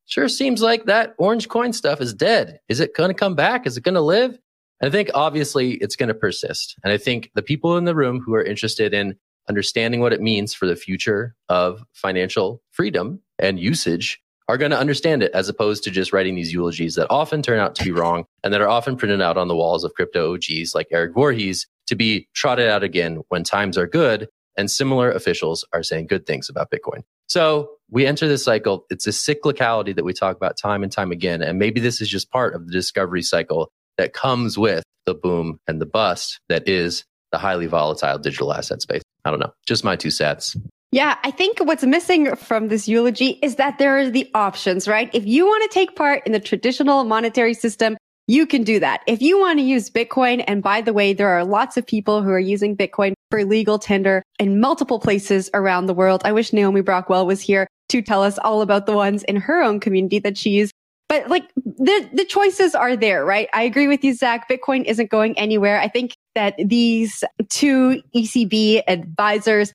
sure 0.07 0.27
seems 0.27 0.61
like 0.61 0.85
that 0.85 1.13
orange 1.19 1.49
coin 1.49 1.71
stuff 1.71 2.01
is 2.01 2.13
dead. 2.13 2.59
Is 2.67 2.79
it 2.79 2.95
going 2.95 3.09
to 3.09 3.13
come 3.13 3.35
back? 3.35 3.67
Is 3.67 3.77
it 3.77 3.83
going 3.83 3.95
to 3.95 4.01
live? 4.01 4.37
And 4.81 4.89
I 4.89 4.91
think 4.91 5.11
obviously 5.13 5.73
it's 5.73 5.95
going 5.95 6.09
to 6.09 6.15
persist. 6.15 6.75
And 6.83 6.91
I 6.91 6.97
think 6.97 7.29
the 7.35 7.43
people 7.43 7.77
in 7.77 7.85
the 7.85 7.95
room 7.95 8.19
who 8.19 8.33
are 8.33 8.43
interested 8.43 8.93
in 8.93 9.15
understanding 9.49 9.99
what 9.99 10.13
it 10.13 10.21
means 10.21 10.53
for 10.53 10.65
the 10.65 10.75
future 10.75 11.35
of 11.49 11.83
financial 11.93 12.61
freedom 12.71 13.21
and 13.39 13.59
usage 13.59 14.21
are 14.47 14.57
going 14.57 14.71
to 14.71 14.77
understand 14.77 15.23
it 15.23 15.31
as 15.33 15.47
opposed 15.47 15.83
to 15.83 15.91
just 15.91 16.11
writing 16.11 16.35
these 16.35 16.51
eulogies 16.51 16.95
that 16.95 17.07
often 17.09 17.41
turn 17.41 17.59
out 17.59 17.75
to 17.75 17.83
be 17.83 17.91
wrong 17.91 18.25
and 18.43 18.53
that 18.53 18.61
are 18.61 18.67
often 18.67 18.97
printed 18.97 19.21
out 19.21 19.37
on 19.37 19.47
the 19.47 19.55
walls 19.55 19.83
of 19.83 19.93
crypto 19.93 20.33
OGs 20.33 20.75
like 20.75 20.87
Eric 20.91 21.13
Voorhees 21.13 21.67
to 21.87 21.95
be 21.95 22.27
trotted 22.33 22.67
out 22.67 22.83
again 22.83 23.21
when 23.29 23.43
times 23.43 23.77
are 23.77 23.87
good 23.87 24.27
and 24.57 24.69
similar 24.69 25.11
officials 25.11 25.65
are 25.73 25.83
saying 25.83 26.07
good 26.07 26.25
things 26.25 26.49
about 26.49 26.69
Bitcoin. 26.69 27.03
So 27.27 27.69
we 27.89 28.05
enter 28.05 28.27
this 28.27 28.43
cycle. 28.43 28.85
It's 28.89 29.07
a 29.07 29.11
cyclicality 29.11 29.95
that 29.95 30.03
we 30.03 30.13
talk 30.13 30.35
about 30.35 30.57
time 30.57 30.83
and 30.83 30.91
time 30.91 31.11
again. 31.11 31.41
And 31.41 31.57
maybe 31.57 31.79
this 31.79 32.01
is 32.01 32.09
just 32.09 32.29
part 32.29 32.53
of 32.53 32.67
the 32.67 32.73
discovery 32.73 33.21
cycle 33.21 33.71
that 33.97 34.13
comes 34.13 34.57
with 34.57 34.83
the 35.05 35.13
boom 35.13 35.59
and 35.67 35.79
the 35.79 35.85
bust 35.85 36.39
that 36.49 36.67
is 36.67 37.05
the 37.31 37.37
highly 37.37 37.67
volatile 37.67 38.17
digital 38.17 38.53
asset 38.53 38.81
space. 38.81 39.01
I 39.25 39.31
don't 39.31 39.39
know. 39.39 39.53
Just 39.65 39.83
my 39.83 39.95
two 39.95 40.11
cents. 40.11 40.55
Yeah, 40.91 41.17
I 41.23 41.31
think 41.31 41.59
what's 41.59 41.83
missing 41.83 42.35
from 42.35 42.67
this 42.67 42.87
eulogy 42.87 43.39
is 43.41 43.55
that 43.55 43.77
there 43.77 43.97
are 43.97 44.09
the 44.09 44.29
options, 44.33 44.87
right? 44.87 45.09
If 45.13 45.25
you 45.25 45.45
want 45.45 45.63
to 45.63 45.73
take 45.73 45.95
part 45.95 46.21
in 46.25 46.33
the 46.33 46.39
traditional 46.39 47.05
monetary 47.05 47.53
system, 47.53 47.95
you 48.27 48.45
can 48.45 48.63
do 48.63 48.79
that. 48.79 49.01
If 49.07 49.21
you 49.21 49.39
want 49.39 49.59
to 49.59 49.63
use 49.63 49.89
Bitcoin, 49.89 50.43
and 50.47 50.61
by 50.61 50.81
the 50.81 50.93
way, 50.93 51.13
there 51.13 51.29
are 51.29 51.43
lots 51.43 51.77
of 51.77 51.87
people 51.87 52.21
who 52.21 52.29
are 52.29 52.39
using 52.39 52.75
Bitcoin 52.75 53.13
for 53.29 53.43
legal 53.45 53.79
tender 53.79 54.21
in 54.37 54.59
multiple 54.59 54.99
places 54.99 55.49
around 55.53 55.85
the 55.85 55.93
world. 55.93 56.21
I 56.25 56.31
wish 56.33 56.53
Naomi 56.53 56.81
Brockwell 56.81 57.25
was 57.25 57.41
here 57.41 57.67
to 57.89 58.01
tell 58.01 58.23
us 58.23 58.37
all 58.39 58.61
about 58.61 58.85
the 58.85 58.93
ones 58.93 59.23
in 59.23 59.37
her 59.37 59.61
own 59.61 59.79
community 59.79 60.19
that 60.19 60.37
she's 60.37 60.71
but 61.11 61.27
like 61.27 61.51
the 61.55 62.09
the 62.13 62.23
choices 62.23 62.73
are 62.73 62.95
there, 62.95 63.25
right? 63.25 63.49
I 63.53 63.63
agree 63.63 63.89
with 63.89 64.01
you, 64.01 64.13
Zach. 64.13 64.47
Bitcoin 64.47 64.85
isn't 64.85 65.11
going 65.11 65.37
anywhere. 65.37 65.77
I 65.77 65.89
think 65.89 66.15
that 66.35 66.55
these 66.57 67.21
two 67.49 68.01
ECB 68.15 68.83
advisors 68.87 69.73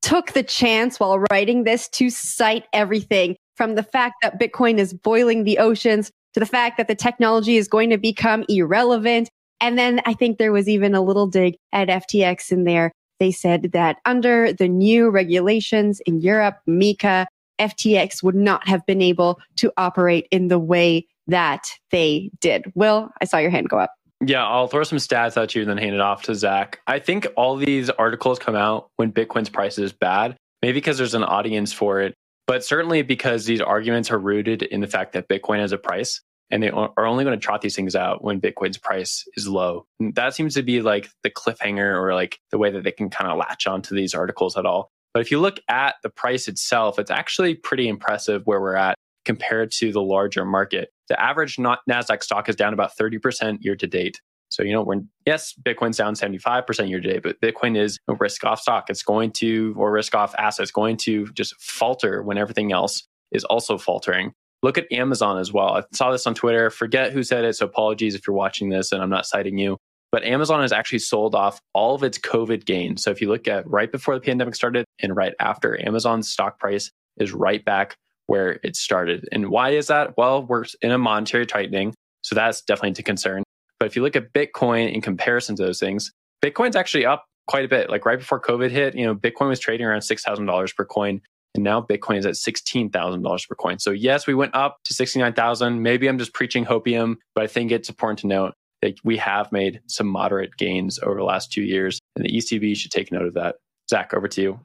took 0.00 0.32
the 0.32 0.42
chance 0.42 0.98
while 0.98 1.22
writing 1.30 1.64
this 1.64 1.86
to 1.90 2.08
cite 2.08 2.64
everything 2.72 3.36
from 3.56 3.74
the 3.74 3.82
fact 3.82 4.14
that 4.22 4.40
Bitcoin 4.40 4.78
is 4.78 4.94
boiling 4.94 5.44
the 5.44 5.58
oceans 5.58 6.10
to 6.32 6.40
the 6.40 6.46
fact 6.46 6.78
that 6.78 6.88
the 6.88 6.94
technology 6.94 7.58
is 7.58 7.68
going 7.68 7.90
to 7.90 7.98
become 7.98 8.46
irrelevant. 8.48 9.28
And 9.60 9.76
then 9.76 10.00
I 10.06 10.14
think 10.14 10.38
there 10.38 10.50
was 10.50 10.66
even 10.66 10.94
a 10.94 11.02
little 11.02 11.26
dig 11.26 11.56
at 11.74 11.88
FTX 11.88 12.52
in 12.52 12.64
there. 12.64 12.90
They 13.18 13.32
said 13.32 13.72
that 13.74 13.98
under 14.06 14.50
the 14.54 14.66
new 14.66 15.10
regulations 15.10 16.00
in 16.06 16.22
Europe, 16.22 16.56
MiCA, 16.66 17.26
FTX 17.60 18.22
would 18.22 18.34
not 18.34 18.66
have 18.66 18.84
been 18.86 19.02
able 19.02 19.40
to 19.56 19.72
operate 19.76 20.26
in 20.30 20.48
the 20.48 20.58
way 20.58 21.06
that 21.26 21.68
they 21.90 22.30
did. 22.40 22.72
Will, 22.74 23.10
I 23.20 23.24
saw 23.24 23.38
your 23.38 23.50
hand 23.50 23.68
go 23.68 23.78
up. 23.78 23.92
Yeah, 24.22 24.46
I'll 24.46 24.66
throw 24.66 24.82
some 24.82 24.98
stats 24.98 25.40
at 25.40 25.54
you 25.54 25.62
and 25.62 25.70
then 25.70 25.78
hand 25.78 25.94
it 25.94 26.00
off 26.00 26.22
to 26.24 26.34
Zach. 26.34 26.80
I 26.86 26.98
think 26.98 27.26
all 27.36 27.56
these 27.56 27.88
articles 27.88 28.38
come 28.38 28.54
out 28.54 28.90
when 28.96 29.12
Bitcoin's 29.12 29.48
price 29.48 29.78
is 29.78 29.92
bad, 29.92 30.36
maybe 30.60 30.74
because 30.74 30.98
there's 30.98 31.14
an 31.14 31.24
audience 31.24 31.72
for 31.72 32.00
it, 32.00 32.14
but 32.46 32.62
certainly 32.64 33.02
because 33.02 33.46
these 33.46 33.62
arguments 33.62 34.10
are 34.10 34.18
rooted 34.18 34.62
in 34.62 34.80
the 34.80 34.86
fact 34.86 35.12
that 35.12 35.28
Bitcoin 35.28 35.60
has 35.60 35.72
a 35.72 35.78
price 35.78 36.20
and 36.50 36.62
they 36.62 36.70
are 36.70 37.06
only 37.06 37.24
going 37.24 37.38
to 37.38 37.42
trot 37.42 37.62
these 37.62 37.76
things 37.76 37.94
out 37.94 38.22
when 38.22 38.40
Bitcoin's 38.40 38.76
price 38.76 39.24
is 39.36 39.46
low. 39.46 39.86
And 40.00 40.14
that 40.16 40.34
seems 40.34 40.54
to 40.54 40.62
be 40.62 40.82
like 40.82 41.08
the 41.22 41.30
cliffhanger 41.30 41.96
or 41.96 42.14
like 42.14 42.38
the 42.50 42.58
way 42.58 42.70
that 42.72 42.82
they 42.82 42.92
can 42.92 43.08
kind 43.08 43.30
of 43.30 43.38
latch 43.38 43.66
onto 43.66 43.94
these 43.94 44.14
articles 44.14 44.56
at 44.56 44.66
all. 44.66 44.90
But 45.12 45.20
if 45.20 45.30
you 45.30 45.40
look 45.40 45.58
at 45.68 45.96
the 46.02 46.10
price 46.10 46.48
itself, 46.48 46.98
it's 46.98 47.10
actually 47.10 47.54
pretty 47.54 47.88
impressive 47.88 48.42
where 48.44 48.60
we're 48.60 48.76
at 48.76 48.94
compared 49.24 49.70
to 49.72 49.92
the 49.92 50.02
larger 50.02 50.44
market. 50.44 50.90
The 51.08 51.20
average 51.20 51.56
NASDAQ 51.56 52.22
stock 52.22 52.48
is 52.48 52.56
down 52.56 52.72
about 52.72 52.92
30% 52.98 53.58
year 53.60 53.76
to 53.76 53.86
date. 53.86 54.20
So, 54.48 54.62
you 54.64 54.72
know, 54.72 54.82
when, 54.82 55.08
yes, 55.26 55.54
Bitcoin's 55.62 55.96
down 55.96 56.14
75% 56.14 56.88
year 56.88 57.00
to 57.00 57.12
date, 57.12 57.22
but 57.22 57.40
Bitcoin 57.40 57.78
is 57.78 57.98
a 58.08 58.14
risk 58.14 58.44
off 58.44 58.60
stock. 58.60 58.90
It's 58.90 59.02
going 59.02 59.30
to, 59.32 59.74
or 59.76 59.92
risk 59.92 60.14
off 60.14 60.34
assets, 60.38 60.70
going 60.72 60.96
to 60.98 61.26
just 61.32 61.60
falter 61.60 62.22
when 62.22 62.36
everything 62.36 62.72
else 62.72 63.06
is 63.30 63.44
also 63.44 63.78
faltering. 63.78 64.32
Look 64.62 64.76
at 64.76 64.90
Amazon 64.92 65.38
as 65.38 65.52
well. 65.52 65.74
I 65.74 65.84
saw 65.92 66.10
this 66.10 66.26
on 66.26 66.34
Twitter. 66.34 66.68
Forget 66.68 67.12
who 67.12 67.22
said 67.22 67.44
it. 67.44 67.54
So 67.54 67.66
apologies 67.66 68.14
if 68.14 68.26
you're 68.26 68.36
watching 68.36 68.68
this 68.68 68.92
and 68.92 69.02
I'm 69.02 69.08
not 69.08 69.24
citing 69.24 69.56
you. 69.56 69.78
But 70.12 70.24
Amazon 70.24 70.60
has 70.62 70.72
actually 70.72 70.98
sold 70.98 71.34
off 71.34 71.60
all 71.72 71.94
of 71.94 72.02
its 72.02 72.18
COVID 72.18 72.64
gains. 72.64 73.02
So 73.02 73.10
if 73.10 73.20
you 73.20 73.28
look 73.28 73.46
at 73.46 73.68
right 73.68 73.90
before 73.90 74.14
the 74.14 74.20
pandemic 74.20 74.54
started 74.54 74.84
and 75.00 75.14
right 75.14 75.34
after, 75.38 75.80
Amazon's 75.86 76.28
stock 76.28 76.58
price 76.58 76.90
is 77.18 77.32
right 77.32 77.64
back 77.64 77.96
where 78.26 78.58
it 78.62 78.76
started. 78.76 79.28
And 79.32 79.50
why 79.50 79.70
is 79.70 79.88
that? 79.88 80.16
Well, 80.16 80.44
we're 80.44 80.64
in 80.82 80.90
a 80.90 80.98
monetary 80.98 81.46
tightening. 81.46 81.94
So 82.22 82.34
that's 82.34 82.62
definitely 82.62 82.94
to 82.94 83.02
concern. 83.02 83.42
But 83.78 83.86
if 83.86 83.96
you 83.96 84.02
look 84.02 84.16
at 84.16 84.32
Bitcoin 84.32 84.92
in 84.92 85.00
comparison 85.00 85.56
to 85.56 85.64
those 85.64 85.80
things, 85.80 86.12
Bitcoin's 86.44 86.76
actually 86.76 87.06
up 87.06 87.24
quite 87.46 87.64
a 87.64 87.68
bit. 87.68 87.90
Like 87.90 88.04
right 88.04 88.18
before 88.18 88.40
COVID 88.40 88.70
hit, 88.70 88.94
you 88.94 89.04
know, 89.04 89.14
Bitcoin 89.14 89.48
was 89.48 89.58
trading 89.58 89.86
around 89.86 90.00
$6,000 90.00 90.76
per 90.76 90.84
coin. 90.84 91.20
And 91.54 91.64
now 91.64 91.80
Bitcoin 91.80 92.18
is 92.18 92.26
at 92.26 92.34
$16,000 92.34 93.48
per 93.48 93.54
coin. 93.56 93.78
So 93.78 93.90
yes, 93.90 94.26
we 94.26 94.34
went 94.34 94.54
up 94.54 94.76
to 94.84 94.94
69,000. 94.94 95.82
Maybe 95.82 96.08
I'm 96.08 96.18
just 96.18 96.32
preaching 96.32 96.64
hopium, 96.64 97.16
but 97.34 97.42
I 97.42 97.46
think 97.48 97.72
it's 97.72 97.88
important 97.88 98.20
to 98.20 98.26
note 98.28 98.54
that 98.82 98.98
we 99.04 99.16
have 99.18 99.52
made 99.52 99.80
some 99.86 100.06
moderate 100.06 100.56
gains 100.56 100.98
over 101.02 101.16
the 101.16 101.24
last 101.24 101.52
two 101.52 101.62
years, 101.62 102.00
and 102.16 102.24
the 102.24 102.30
ECB 102.30 102.76
should 102.76 102.90
take 102.90 103.12
note 103.12 103.26
of 103.26 103.34
that. 103.34 103.56
Zach, 103.88 104.14
over 104.14 104.28
to 104.28 104.42
you. 104.42 104.60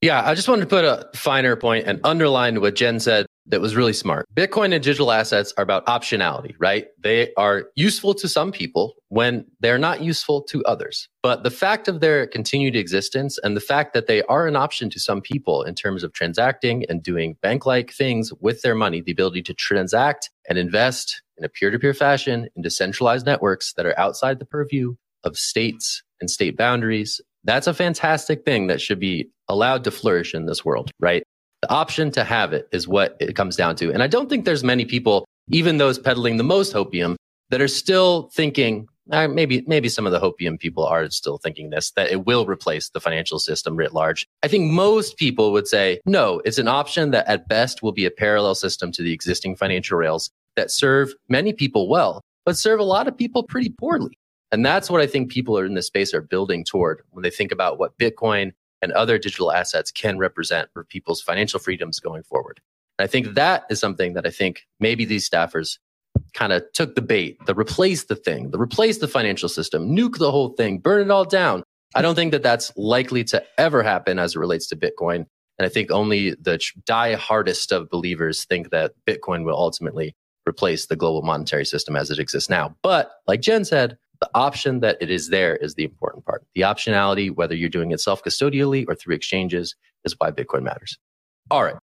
Yeah, 0.00 0.22
I 0.24 0.34
just 0.34 0.48
wanted 0.48 0.62
to 0.62 0.68
put 0.68 0.84
a 0.84 1.08
finer 1.16 1.56
point 1.56 1.88
and 1.88 2.00
underline 2.04 2.60
what 2.60 2.76
Jen 2.76 3.00
said 3.00 3.26
that 3.46 3.60
was 3.60 3.74
really 3.74 3.92
smart. 3.92 4.26
Bitcoin 4.34 4.72
and 4.72 4.82
digital 4.82 5.10
assets 5.10 5.52
are 5.56 5.62
about 5.62 5.86
optionality, 5.86 6.54
right? 6.58 6.86
They 7.02 7.32
are 7.34 7.64
useful 7.74 8.14
to 8.14 8.28
some 8.28 8.52
people 8.52 8.94
when 9.08 9.46
they're 9.58 9.78
not 9.78 10.02
useful 10.02 10.42
to 10.42 10.62
others. 10.64 11.08
But 11.22 11.42
the 11.42 11.50
fact 11.50 11.88
of 11.88 12.00
their 12.00 12.26
continued 12.26 12.76
existence 12.76 13.38
and 13.42 13.56
the 13.56 13.60
fact 13.60 13.92
that 13.94 14.06
they 14.06 14.22
are 14.24 14.46
an 14.46 14.54
option 14.54 14.88
to 14.90 15.00
some 15.00 15.20
people 15.20 15.62
in 15.62 15.74
terms 15.74 16.04
of 16.04 16.12
transacting 16.12 16.84
and 16.88 17.02
doing 17.02 17.36
bank 17.42 17.66
like 17.66 17.90
things 17.90 18.32
with 18.40 18.62
their 18.62 18.74
money, 18.76 19.00
the 19.00 19.12
ability 19.12 19.42
to 19.42 19.54
transact 19.54 20.30
and 20.48 20.58
invest 20.58 21.22
in 21.38 21.44
a 21.44 21.48
peer 21.48 21.70
to 21.70 21.78
peer 21.78 21.94
fashion 21.94 22.48
in 22.56 22.62
decentralized 22.62 23.26
networks 23.26 23.72
that 23.74 23.86
are 23.86 23.98
outside 23.98 24.38
the 24.38 24.44
purview 24.44 24.94
of 25.24 25.36
states 25.36 26.02
and 26.20 26.30
state 26.30 26.56
boundaries. 26.56 27.20
That's 27.44 27.66
a 27.66 27.74
fantastic 27.74 28.44
thing 28.44 28.66
that 28.66 28.80
should 28.80 29.00
be 29.00 29.30
allowed 29.48 29.84
to 29.84 29.90
flourish 29.90 30.34
in 30.34 30.46
this 30.46 30.64
world, 30.64 30.90
right? 31.00 31.22
The 31.62 31.70
option 31.70 32.10
to 32.12 32.24
have 32.24 32.52
it 32.52 32.68
is 32.72 32.86
what 32.86 33.16
it 33.20 33.34
comes 33.34 33.56
down 33.56 33.76
to. 33.76 33.92
And 33.92 34.02
I 34.02 34.06
don't 34.06 34.28
think 34.28 34.44
there's 34.44 34.64
many 34.64 34.84
people, 34.84 35.24
even 35.50 35.78
those 35.78 35.98
peddling 35.98 36.36
the 36.36 36.44
most 36.44 36.72
hopium, 36.72 37.16
that 37.50 37.60
are 37.60 37.68
still 37.68 38.30
thinking, 38.34 38.86
uh, 39.10 39.26
maybe 39.26 39.64
maybe 39.66 39.88
some 39.88 40.06
of 40.06 40.12
the 40.12 40.20
hopium 40.20 40.58
people 40.58 40.84
are 40.84 41.08
still 41.10 41.38
thinking 41.38 41.70
this 41.70 41.92
that 41.92 42.10
it 42.10 42.26
will 42.26 42.44
replace 42.44 42.90
the 42.90 43.00
financial 43.00 43.38
system 43.38 43.74
writ 43.74 43.94
large. 43.94 44.26
I 44.42 44.48
think 44.48 44.70
most 44.70 45.16
people 45.16 45.50
would 45.52 45.66
say 45.66 46.00
no, 46.04 46.42
it's 46.44 46.58
an 46.58 46.68
option 46.68 47.10
that 47.12 47.26
at 47.26 47.48
best 47.48 47.82
will 47.82 47.92
be 47.92 48.04
a 48.04 48.10
parallel 48.10 48.54
system 48.54 48.92
to 48.92 49.02
the 49.02 49.12
existing 49.12 49.56
financial 49.56 49.96
rails 49.96 50.30
that 50.58 50.70
serve 50.70 51.14
many 51.28 51.52
people 51.52 51.88
well, 51.88 52.20
but 52.44 52.56
serve 52.56 52.80
a 52.80 52.84
lot 52.84 53.06
of 53.06 53.16
people 53.16 53.44
pretty 53.44 53.70
poorly. 53.70 54.18
And 54.50 54.64
that's 54.64 54.90
what 54.90 55.00
I 55.00 55.06
think 55.06 55.30
people 55.30 55.58
are 55.58 55.64
in 55.64 55.74
this 55.74 55.86
space 55.86 56.12
are 56.12 56.20
building 56.20 56.64
toward 56.64 57.02
when 57.10 57.22
they 57.22 57.30
think 57.30 57.52
about 57.52 57.78
what 57.78 57.96
Bitcoin 57.98 58.52
and 58.82 58.92
other 58.92 59.18
digital 59.18 59.52
assets 59.52 59.90
can 59.90 60.18
represent 60.18 60.68
for 60.72 60.84
people's 60.84 61.20
financial 61.20 61.60
freedoms 61.60 62.00
going 62.00 62.22
forward. 62.22 62.60
And 62.98 63.04
I 63.04 63.06
think 63.06 63.34
that 63.34 63.64
is 63.70 63.78
something 63.78 64.14
that 64.14 64.26
I 64.26 64.30
think 64.30 64.66
maybe 64.80 65.04
these 65.04 65.28
staffers 65.28 65.78
kind 66.34 66.52
of 66.52 66.64
took 66.72 66.94
the 66.94 67.02
bait, 67.02 67.38
the 67.46 67.54
replace 67.54 68.04
the 68.04 68.16
thing, 68.16 68.50
the 68.50 68.58
replace 68.58 68.98
the 68.98 69.08
financial 69.08 69.48
system, 69.48 69.94
nuke 69.94 70.18
the 70.18 70.30
whole 70.30 70.50
thing, 70.50 70.78
burn 70.78 71.02
it 71.02 71.10
all 71.10 71.24
down. 71.24 71.62
I 71.94 72.02
don't 72.02 72.14
think 72.14 72.32
that 72.32 72.42
that's 72.42 72.72
likely 72.76 73.24
to 73.24 73.42
ever 73.58 73.82
happen 73.82 74.18
as 74.18 74.34
it 74.34 74.38
relates 74.38 74.66
to 74.68 74.76
Bitcoin. 74.76 75.26
And 75.58 75.66
I 75.66 75.68
think 75.68 75.90
only 75.90 76.30
the 76.30 76.60
die 76.86 77.14
hardest 77.14 77.72
of 77.72 77.90
believers 77.90 78.44
think 78.44 78.70
that 78.70 78.92
Bitcoin 79.06 79.44
will 79.44 79.56
ultimately 79.56 80.14
replace 80.48 80.86
the 80.86 80.96
global 80.96 81.22
monetary 81.22 81.64
system 81.64 81.96
as 81.96 82.10
it 82.10 82.18
exists 82.18 82.50
now. 82.50 82.74
But 82.82 83.10
like 83.26 83.40
Jen 83.40 83.64
said, 83.64 83.98
the 84.20 84.30
option 84.34 84.80
that 84.80 84.96
it 85.00 85.10
is 85.10 85.28
there 85.28 85.56
is 85.56 85.74
the 85.74 85.84
important 85.84 86.24
part. 86.24 86.44
The 86.54 86.62
optionality, 86.62 87.34
whether 87.34 87.54
you're 87.54 87.68
doing 87.68 87.92
it 87.92 88.00
self 88.00 88.22
custodially 88.22 88.84
or 88.88 88.94
through 88.94 89.14
exchanges, 89.14 89.76
is 90.04 90.14
why 90.18 90.30
Bitcoin 90.30 90.62
matters. 90.62 90.98
All 91.50 91.62
right. 91.62 91.76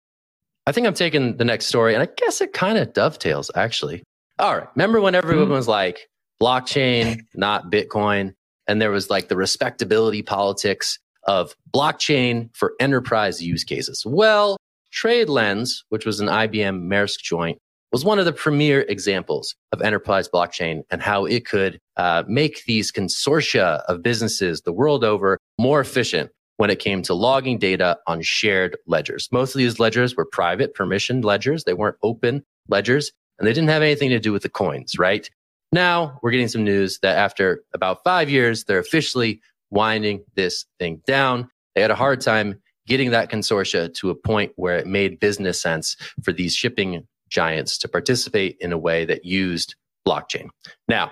I 0.68 0.72
think 0.72 0.88
I'm 0.88 0.94
taking 0.94 1.38
the 1.38 1.46
next 1.46 1.68
story, 1.68 1.94
and 1.94 2.02
I 2.02 2.08
guess 2.18 2.42
it 2.42 2.54
kind 2.54 2.78
of 2.78 2.94
dovetails 2.94 3.52
actually. 3.56 4.04
All 4.40 4.58
right. 4.58 4.68
Remember 4.76 5.00
when 5.00 5.16
everyone 5.16 5.46
mm-hmm. 5.46 5.54
was 5.54 5.68
like, 5.68 6.10
blockchain, 6.42 7.22
not 7.36 7.72
Bitcoin? 7.72 8.34
And 8.68 8.82
there 8.82 8.92
was 8.92 9.10
like 9.10 9.30
the 9.30 9.38
respectability 9.38 10.24
politics 10.24 11.00
of 11.28 11.56
blockchain 11.72 12.50
for 12.56 12.74
enterprise 12.80 13.42
use 13.42 13.64
cases. 13.64 14.04
Well, 14.06 14.58
TradeLens, 14.94 15.84
which 15.90 16.06
was 16.06 16.20
an 16.20 16.28
IBM 16.28 16.88
Maersk 16.88 17.20
joint, 17.20 17.60
was 17.92 18.04
one 18.04 18.20
of 18.20 18.26
the 18.26 18.34
premier 18.34 18.82
examples 18.82 19.56
of 19.72 19.82
enterprise 19.82 20.28
blockchain 20.28 20.84
and 20.90 21.02
how 21.02 21.26
it 21.26 21.46
could 21.46 21.80
uh, 21.98 22.24
make 22.28 22.64
these 22.66 22.92
consortia 22.92 23.82
of 23.88 24.04
businesses 24.04 24.62
the 24.62 24.74
world 24.74 25.04
over 25.04 25.38
more 25.60 25.80
efficient 25.80 26.32
when 26.58 26.70
it 26.70 26.80
came 26.80 27.02
to 27.02 27.14
logging 27.14 27.58
data 27.58 27.98
on 28.08 28.22
shared 28.22 28.78
ledgers. 28.88 29.30
Most 29.32 29.56
of 29.56 29.60
these 29.60 29.80
ledgers 29.80 30.16
were 30.16 30.26
private, 30.26 30.76
permissioned 30.76 31.24
ledgers. 31.24 31.64
They 31.64 31.74
weren't 31.74 31.98
open 32.04 32.44
ledgers 32.68 33.12
and 33.40 33.48
they 33.48 33.54
didn't 33.54 33.70
have 33.70 33.82
anything 33.82 34.10
to 34.10 34.20
do 34.20 34.32
with 34.32 34.44
the 34.44 34.50
coins, 34.50 34.98
right? 34.98 35.30
Now 35.72 36.20
we're 36.22 36.32
getting 36.32 36.48
some 36.48 36.64
news 36.64 37.00
that 37.00 37.18
after 37.18 37.64
about 37.74 38.04
five 38.04 38.30
years, 38.30 38.64
they're 38.64 38.80
officially 38.80 39.42
winding 39.72 40.24
this 40.36 40.66
thing 40.80 41.02
down. 41.06 41.50
They 41.76 41.82
had 41.82 41.92
a 41.92 41.96
hard 41.96 42.22
time 42.22 42.62
getting 42.88 43.12
that 43.12 43.30
consortia 43.30 43.94
to 43.96 44.10
a 44.10 44.16
point 44.16 44.52
where 44.56 44.78
it 44.78 44.88
made 44.88 45.20
business 45.20 45.62
sense 45.62 45.98
for 46.24 46.32
these 46.32 46.56
shipping 46.56 47.06
giants 47.30 47.78
to 47.80 47.88
participate 47.88 48.58
in 48.60 48.72
a 48.72 48.78
way 48.78 49.06
that 49.06 49.26
used 49.26 49.76
blockchain. 50.08 50.50
Now, 50.88 51.12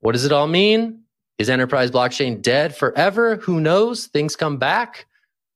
what 0.00 0.12
does 0.12 0.24
it 0.24 0.32
all 0.32 0.46
mean? 0.46 1.02
Is 1.38 1.50
enterprise 1.50 1.90
blockchain 1.90 2.40
dead 2.40 2.76
forever? 2.76 3.36
Who 3.36 3.60
knows? 3.60 4.06
Things 4.06 4.36
come 4.36 4.58
back. 4.58 5.06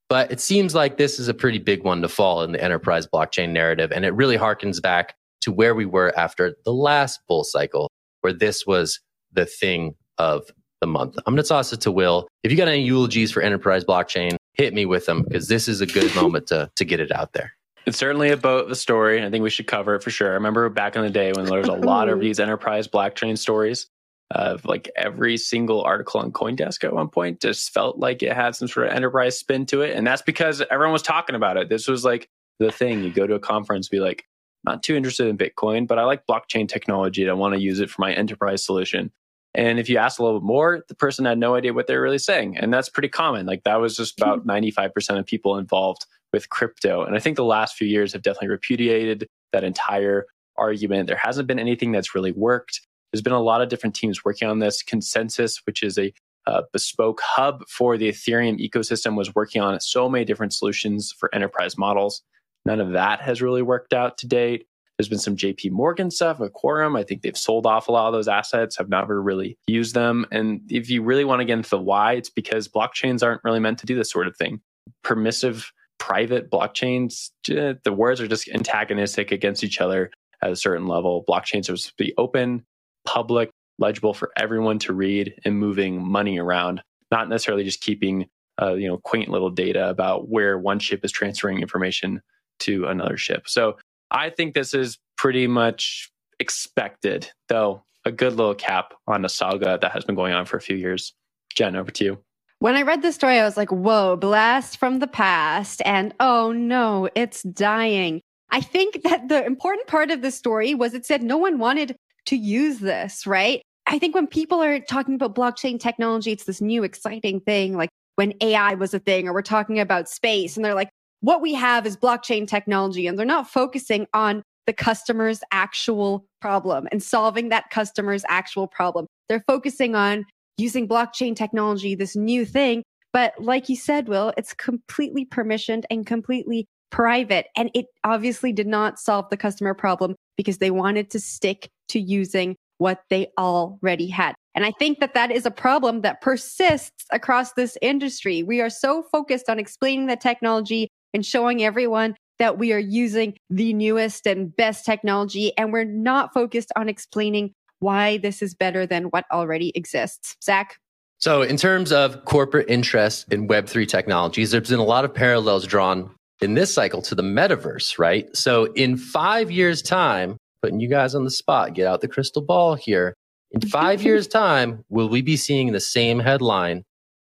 But 0.08 0.30
it 0.30 0.40
seems 0.40 0.74
like 0.74 0.96
this 0.96 1.18
is 1.18 1.28
a 1.28 1.34
pretty 1.34 1.58
big 1.58 1.82
one 1.82 2.00
to 2.02 2.08
fall 2.08 2.42
in 2.42 2.52
the 2.52 2.62
enterprise 2.62 3.06
blockchain 3.06 3.50
narrative. 3.50 3.90
And 3.92 4.04
it 4.04 4.14
really 4.14 4.38
harkens 4.38 4.80
back 4.80 5.16
to 5.40 5.52
where 5.52 5.74
we 5.74 5.84
were 5.84 6.16
after 6.16 6.56
the 6.64 6.72
last 6.72 7.20
bull 7.26 7.44
cycle, 7.44 7.90
where 8.20 8.32
this 8.32 8.66
was 8.66 9.00
the 9.32 9.46
thing 9.46 9.94
of 10.18 10.44
the 10.80 10.86
month. 10.86 11.16
I'm 11.26 11.34
going 11.34 11.42
to 11.42 11.48
toss 11.48 11.72
it 11.72 11.80
to 11.82 11.92
Will. 11.92 12.28
If 12.42 12.50
you 12.50 12.56
got 12.56 12.68
any 12.68 12.82
eulogies 12.82 13.32
for 13.32 13.42
enterprise 13.42 13.84
blockchain, 13.84 14.36
hit 14.54 14.74
me 14.74 14.86
with 14.86 15.06
them 15.06 15.22
because 15.22 15.48
this 15.48 15.68
is 15.68 15.80
a 15.80 15.86
good 15.86 16.14
moment 16.20 16.46
to, 16.48 16.70
to 16.76 16.84
get 16.84 17.00
it 17.00 17.12
out 17.12 17.32
there. 17.32 17.52
It's 17.86 17.98
certainly 17.98 18.30
about 18.30 18.68
the 18.68 18.74
story. 18.74 19.24
I 19.24 19.30
think 19.30 19.44
we 19.44 19.50
should 19.50 19.68
cover 19.68 19.94
it 19.94 20.02
for 20.02 20.10
sure. 20.10 20.30
I 20.30 20.34
remember 20.34 20.68
back 20.68 20.96
in 20.96 21.02
the 21.02 21.10
day 21.10 21.32
when 21.32 21.46
there 21.46 21.60
was 21.60 21.68
a 21.68 21.72
lot 21.72 22.08
of 22.08 22.18
these 22.18 22.40
enterprise 22.40 22.88
blockchain 22.88 23.38
stories 23.38 23.88
of 24.32 24.64
like 24.64 24.90
every 24.96 25.36
single 25.36 25.82
article 25.82 26.20
on 26.20 26.32
Coindesk 26.32 26.82
at 26.82 26.92
one 26.92 27.08
point 27.08 27.40
just 27.40 27.72
felt 27.72 27.98
like 27.98 28.24
it 28.24 28.32
had 28.32 28.56
some 28.56 28.66
sort 28.66 28.88
of 28.88 28.92
enterprise 28.92 29.38
spin 29.38 29.66
to 29.66 29.82
it. 29.82 29.96
And 29.96 30.04
that's 30.04 30.22
because 30.22 30.60
everyone 30.68 30.92
was 30.92 31.02
talking 31.02 31.36
about 31.36 31.56
it. 31.56 31.68
This 31.68 31.86
was 31.86 32.04
like 32.04 32.28
the 32.58 32.72
thing. 32.72 33.04
You 33.04 33.12
go 33.12 33.26
to 33.26 33.34
a 33.34 33.40
conference, 33.40 33.88
be 33.88 34.00
like, 34.00 34.24
not 34.64 34.82
too 34.82 34.96
interested 34.96 35.28
in 35.28 35.38
Bitcoin, 35.38 35.86
but 35.86 36.00
I 36.00 36.02
like 36.04 36.26
blockchain 36.26 36.68
technology 36.68 37.22
and 37.22 37.30
I 37.30 37.34
want 37.34 37.54
to 37.54 37.60
use 37.60 37.78
it 37.78 37.88
for 37.88 38.00
my 38.00 38.12
enterprise 38.12 38.64
solution. 38.64 39.12
And 39.54 39.78
if 39.78 39.88
you 39.88 39.98
ask 39.98 40.18
a 40.18 40.24
little 40.24 40.40
bit 40.40 40.46
more, 40.46 40.84
the 40.88 40.96
person 40.96 41.24
had 41.24 41.38
no 41.38 41.54
idea 41.54 41.72
what 41.72 41.86
they're 41.86 42.02
really 42.02 42.18
saying. 42.18 42.56
And 42.58 42.74
that's 42.74 42.88
pretty 42.88 43.08
common. 43.08 43.46
Like 43.46 43.62
that 43.62 43.76
was 43.76 43.96
just 43.96 44.20
about 44.20 44.40
hmm. 44.40 44.50
95% 44.50 45.20
of 45.20 45.24
people 45.24 45.56
involved 45.56 46.04
with 46.36 46.50
crypto. 46.50 47.02
And 47.02 47.16
I 47.16 47.18
think 47.18 47.36
the 47.36 47.44
last 47.44 47.76
few 47.76 47.88
years 47.88 48.12
have 48.12 48.20
definitely 48.20 48.48
repudiated 48.48 49.26
that 49.54 49.64
entire 49.64 50.26
argument. 50.58 51.06
There 51.06 51.16
hasn't 51.16 51.48
been 51.48 51.58
anything 51.58 51.92
that's 51.92 52.14
really 52.14 52.30
worked. 52.30 52.82
There's 53.10 53.22
been 53.22 53.32
a 53.32 53.40
lot 53.40 53.62
of 53.62 53.70
different 53.70 53.94
teams 53.94 54.22
working 54.22 54.46
on 54.46 54.58
this. 54.58 54.82
ConsenSys, 54.82 55.62
which 55.64 55.82
is 55.82 55.96
a 55.96 56.12
uh, 56.46 56.62
bespoke 56.74 57.22
hub 57.24 57.66
for 57.68 57.96
the 57.96 58.10
Ethereum 58.10 58.60
ecosystem, 58.60 59.16
was 59.16 59.34
working 59.34 59.62
on 59.62 59.80
so 59.80 60.10
many 60.10 60.26
different 60.26 60.52
solutions 60.52 61.10
for 61.18 61.34
enterprise 61.34 61.78
models. 61.78 62.22
None 62.66 62.80
of 62.80 62.92
that 62.92 63.22
has 63.22 63.40
really 63.40 63.62
worked 63.62 63.94
out 63.94 64.18
to 64.18 64.26
date. 64.26 64.66
There's 64.98 65.08
been 65.08 65.18
some 65.18 65.36
JP 65.36 65.70
Morgan 65.70 66.10
stuff 66.10 66.38
with 66.38 66.52
Quorum. 66.52 66.96
I 66.96 67.02
think 67.02 67.22
they've 67.22 67.36
sold 67.36 67.64
off 67.64 67.88
a 67.88 67.92
lot 67.92 68.08
of 68.08 68.12
those 68.12 68.28
assets, 68.28 68.76
have 68.76 68.90
never 68.90 69.22
really 69.22 69.56
used 69.66 69.94
them. 69.94 70.26
And 70.30 70.60
if 70.68 70.90
you 70.90 71.02
really 71.02 71.24
want 71.24 71.40
to 71.40 71.46
get 71.46 71.54
into 71.54 71.70
the 71.70 71.78
why, 71.78 72.12
it's 72.12 72.30
because 72.30 72.68
blockchains 72.68 73.22
aren't 73.22 73.44
really 73.44 73.60
meant 73.60 73.78
to 73.78 73.86
do 73.86 73.96
this 73.96 74.10
sort 74.10 74.26
of 74.26 74.36
thing. 74.36 74.60
Permissive 75.02 75.72
private 75.98 76.50
blockchains, 76.50 77.30
the 77.46 77.92
words 77.92 78.20
are 78.20 78.28
just 78.28 78.48
antagonistic 78.48 79.32
against 79.32 79.64
each 79.64 79.80
other 79.80 80.10
at 80.42 80.50
a 80.50 80.56
certain 80.56 80.86
level. 80.86 81.24
Blockchains 81.28 81.62
are 81.62 81.76
supposed 81.76 81.88
to 81.88 82.04
be 82.04 82.14
open, 82.18 82.64
public, 83.06 83.50
legible 83.78 84.14
for 84.14 84.30
everyone 84.36 84.78
to 84.80 84.92
read 84.92 85.34
and 85.44 85.58
moving 85.58 86.06
money 86.06 86.38
around, 86.38 86.82
not 87.10 87.28
necessarily 87.28 87.64
just 87.64 87.80
keeping 87.80 88.26
uh, 88.60 88.74
you 88.74 88.88
know 88.88 88.98
quaint 88.98 89.28
little 89.28 89.50
data 89.50 89.88
about 89.88 90.28
where 90.28 90.58
one 90.58 90.78
ship 90.78 91.04
is 91.04 91.12
transferring 91.12 91.60
information 91.60 92.20
to 92.58 92.86
another 92.86 93.16
ship. 93.16 93.48
So 93.48 93.76
I 94.10 94.30
think 94.30 94.54
this 94.54 94.72
is 94.72 94.98
pretty 95.16 95.46
much 95.46 96.10
expected, 96.40 97.30
though 97.48 97.82
a 98.04 98.12
good 98.12 98.34
little 98.34 98.54
cap 98.54 98.94
on 99.06 99.24
a 99.24 99.28
saga 99.28 99.78
that 99.80 99.92
has 99.92 100.04
been 100.04 100.14
going 100.14 100.32
on 100.32 100.46
for 100.46 100.56
a 100.56 100.60
few 100.60 100.76
years. 100.76 101.12
Jen, 101.54 101.76
over 101.76 101.90
to 101.90 102.04
you. 102.04 102.25
When 102.58 102.74
I 102.74 102.82
read 102.82 103.02
this 103.02 103.14
story, 103.14 103.38
I 103.38 103.44
was 103.44 103.56
like, 103.56 103.70
whoa, 103.70 104.16
blast 104.16 104.78
from 104.78 104.98
the 104.98 105.06
past. 105.06 105.82
And 105.84 106.14
oh 106.20 106.52
no, 106.52 107.08
it's 107.14 107.42
dying. 107.42 108.22
I 108.50 108.60
think 108.60 109.02
that 109.02 109.28
the 109.28 109.44
important 109.44 109.88
part 109.88 110.10
of 110.10 110.22
the 110.22 110.30
story 110.30 110.74
was 110.74 110.94
it 110.94 111.04
said 111.04 111.22
no 111.22 111.36
one 111.36 111.58
wanted 111.58 111.96
to 112.26 112.36
use 112.36 112.78
this, 112.78 113.26
right? 113.26 113.62
I 113.86 113.98
think 113.98 114.14
when 114.14 114.26
people 114.26 114.62
are 114.62 114.80
talking 114.80 115.14
about 115.14 115.34
blockchain 115.34 115.78
technology, 115.78 116.32
it's 116.32 116.44
this 116.44 116.60
new 116.60 116.82
exciting 116.82 117.40
thing, 117.40 117.76
like 117.76 117.90
when 118.16 118.32
AI 118.40 118.74
was 118.74 118.94
a 118.94 118.98
thing, 118.98 119.28
or 119.28 119.34
we're 119.34 119.42
talking 119.42 119.78
about 119.78 120.08
space, 120.08 120.56
and 120.56 120.64
they're 120.64 120.74
like, 120.74 120.88
what 121.20 121.40
we 121.40 121.54
have 121.54 121.86
is 121.86 121.96
blockchain 121.96 122.48
technology, 122.48 123.06
and 123.06 123.18
they're 123.18 123.26
not 123.26 123.48
focusing 123.50 124.06
on 124.14 124.42
the 124.66 124.72
customer's 124.72 125.40
actual 125.52 126.24
problem 126.40 126.88
and 126.90 127.02
solving 127.02 127.50
that 127.50 127.70
customer's 127.70 128.24
actual 128.28 128.66
problem. 128.66 129.06
They're 129.28 129.44
focusing 129.46 129.94
on 129.94 130.24
using 130.56 130.88
blockchain 130.88 131.36
technology, 131.36 131.94
this 131.94 132.16
new 132.16 132.44
thing. 132.44 132.82
But 133.12 133.34
like 133.38 133.68
you 133.68 133.76
said, 133.76 134.08
Will, 134.08 134.32
it's 134.36 134.54
completely 134.54 135.24
permissioned 135.24 135.84
and 135.90 136.06
completely 136.06 136.66
private. 136.90 137.46
And 137.56 137.70
it 137.74 137.86
obviously 138.04 138.52
did 138.52 138.66
not 138.66 138.98
solve 138.98 139.28
the 139.30 139.36
customer 139.36 139.74
problem 139.74 140.14
because 140.36 140.58
they 140.58 140.70
wanted 140.70 141.10
to 141.10 141.20
stick 141.20 141.68
to 141.88 142.00
using 142.00 142.56
what 142.78 143.02
they 143.10 143.28
already 143.38 144.08
had. 144.08 144.34
And 144.54 144.64
I 144.64 144.72
think 144.78 145.00
that 145.00 145.14
that 145.14 145.30
is 145.30 145.46
a 145.46 145.50
problem 145.50 146.02
that 146.02 146.20
persists 146.20 147.04
across 147.10 147.52
this 147.52 147.76
industry. 147.80 148.42
We 148.42 148.60
are 148.60 148.70
so 148.70 149.02
focused 149.10 149.48
on 149.48 149.58
explaining 149.58 150.06
the 150.06 150.16
technology 150.16 150.88
and 151.14 151.24
showing 151.24 151.62
everyone 151.62 152.16
that 152.38 152.58
we 152.58 152.72
are 152.72 152.78
using 152.78 153.34
the 153.48 153.72
newest 153.72 154.26
and 154.26 154.54
best 154.56 154.84
technology. 154.84 155.56
And 155.56 155.72
we're 155.72 155.84
not 155.84 156.34
focused 156.34 156.70
on 156.76 156.88
explaining 156.88 157.52
why 157.78 158.18
this 158.18 158.42
is 158.42 158.54
better 158.54 158.86
than 158.86 159.04
what 159.04 159.24
already 159.32 159.72
exists. 159.74 160.36
Zach? 160.42 160.78
So, 161.18 161.42
in 161.42 161.56
terms 161.56 161.92
of 161.92 162.24
corporate 162.24 162.68
interest 162.68 163.32
in 163.32 163.48
Web3 163.48 163.88
technologies, 163.88 164.50
there's 164.50 164.68
been 164.68 164.78
a 164.78 164.84
lot 164.84 165.04
of 165.04 165.14
parallels 165.14 165.66
drawn 165.66 166.10
in 166.42 166.54
this 166.54 166.72
cycle 166.72 167.00
to 167.02 167.14
the 167.14 167.22
metaverse, 167.22 167.98
right? 167.98 168.34
So, 168.36 168.66
in 168.74 168.96
five 168.96 169.50
years' 169.50 169.80
time, 169.80 170.36
putting 170.62 170.80
you 170.80 170.88
guys 170.88 171.14
on 171.14 171.24
the 171.24 171.30
spot, 171.30 171.74
get 171.74 171.86
out 171.86 172.02
the 172.02 172.08
crystal 172.08 172.42
ball 172.42 172.74
here. 172.74 173.14
In 173.50 173.60
five 173.68 174.02
years' 174.02 174.26
time, 174.26 174.84
will 174.90 175.08
we 175.08 175.22
be 175.22 175.36
seeing 175.36 175.72
the 175.72 175.80
same 175.80 176.18
headline 176.18 176.84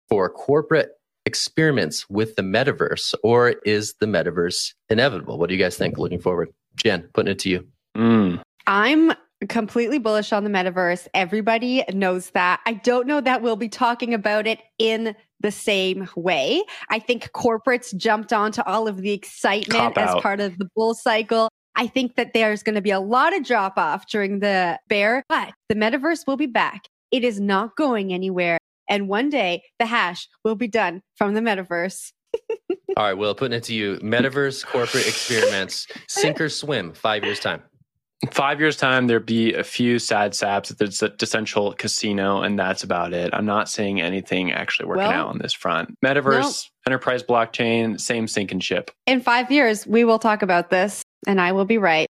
for 0.08 0.28
corporate 0.28 0.90
experiments 1.26 2.08
with 2.08 2.36
the 2.36 2.42
metaverse, 2.42 3.14
or 3.22 3.50
is 3.64 3.94
the 4.00 4.06
metaverse 4.06 4.72
inevitable? 4.88 5.38
What 5.38 5.48
do 5.48 5.54
you 5.54 5.62
guys 5.62 5.76
think 5.76 5.98
looking 5.98 6.20
forward? 6.20 6.50
Jen, 6.76 7.08
putting 7.12 7.32
it 7.32 7.38
to 7.40 7.50
you. 7.50 7.66
Mm. 7.96 8.40
I'm 8.66 9.12
completely 9.48 9.98
bullish 9.98 10.32
on 10.32 10.44
the 10.44 10.50
metaverse. 10.50 11.08
Everybody 11.14 11.84
knows 11.92 12.30
that. 12.30 12.60
I 12.66 12.74
don't 12.74 13.06
know 13.06 13.20
that 13.20 13.42
we'll 13.42 13.56
be 13.56 13.68
talking 13.68 14.14
about 14.14 14.46
it 14.46 14.60
in 14.78 15.14
the 15.40 15.50
same 15.50 16.08
way. 16.16 16.62
I 16.90 16.98
think 16.98 17.30
corporates 17.32 17.96
jumped 17.96 18.32
onto 18.32 18.62
all 18.62 18.86
of 18.86 18.98
the 18.98 19.12
excitement 19.12 19.96
as 19.96 20.20
part 20.20 20.40
of 20.40 20.58
the 20.58 20.68
bull 20.76 20.94
cycle. 20.94 21.48
I 21.76 21.86
think 21.86 22.16
that 22.16 22.34
there's 22.34 22.62
going 22.62 22.74
to 22.74 22.82
be 22.82 22.90
a 22.90 23.00
lot 23.00 23.34
of 23.34 23.44
drop 23.44 23.78
off 23.78 24.06
during 24.08 24.40
the 24.40 24.78
bear, 24.88 25.24
but 25.28 25.52
the 25.68 25.74
metaverse 25.74 26.26
will 26.26 26.36
be 26.36 26.46
back. 26.46 26.84
It 27.10 27.24
is 27.24 27.40
not 27.40 27.76
going 27.76 28.12
anywhere. 28.12 28.58
And 28.88 29.08
one 29.08 29.30
day 29.30 29.62
the 29.78 29.86
hash 29.86 30.28
will 30.44 30.56
be 30.56 30.68
done 30.68 31.00
from 31.16 31.34
the 31.34 31.40
metaverse. 31.40 32.12
All 32.96 33.04
right, 33.04 33.14
Will, 33.14 33.34
putting 33.34 33.56
it 33.56 33.64
to 33.64 33.74
you. 33.74 33.96
Metaverse 33.98 34.66
corporate 34.66 35.06
experiments, 35.08 35.86
sink 36.08 36.40
or 36.40 36.48
swim, 36.48 36.92
five 36.92 37.24
years 37.24 37.40
time. 37.40 37.62
Five 38.32 38.60
years 38.60 38.76
time, 38.76 39.06
there'd 39.06 39.24
be 39.24 39.54
a 39.54 39.64
few 39.64 39.98
sad 39.98 40.34
saps 40.34 40.70
at 40.70 40.76
the 40.76 40.84
Decentral 40.84 41.76
Casino, 41.76 42.42
and 42.42 42.58
that's 42.58 42.84
about 42.84 43.14
it. 43.14 43.30
I'm 43.32 43.46
not 43.46 43.66
seeing 43.68 44.00
anything 44.00 44.52
actually 44.52 44.88
working 44.88 45.04
Well, 45.04 45.12
out 45.12 45.28
on 45.28 45.38
this 45.38 45.54
front. 45.54 45.96
Metaverse, 46.04 46.66
enterprise 46.86 47.22
blockchain, 47.22 47.98
same 47.98 48.28
sink 48.28 48.52
and 48.52 48.62
ship. 48.62 48.90
In 49.06 49.22
five 49.22 49.50
years, 49.50 49.86
we 49.86 50.04
will 50.04 50.18
talk 50.18 50.42
about 50.42 50.68
this, 50.68 51.02
and 51.26 51.40
I 51.40 51.52
will 51.52 51.64
be 51.64 51.78
right. 51.78 52.06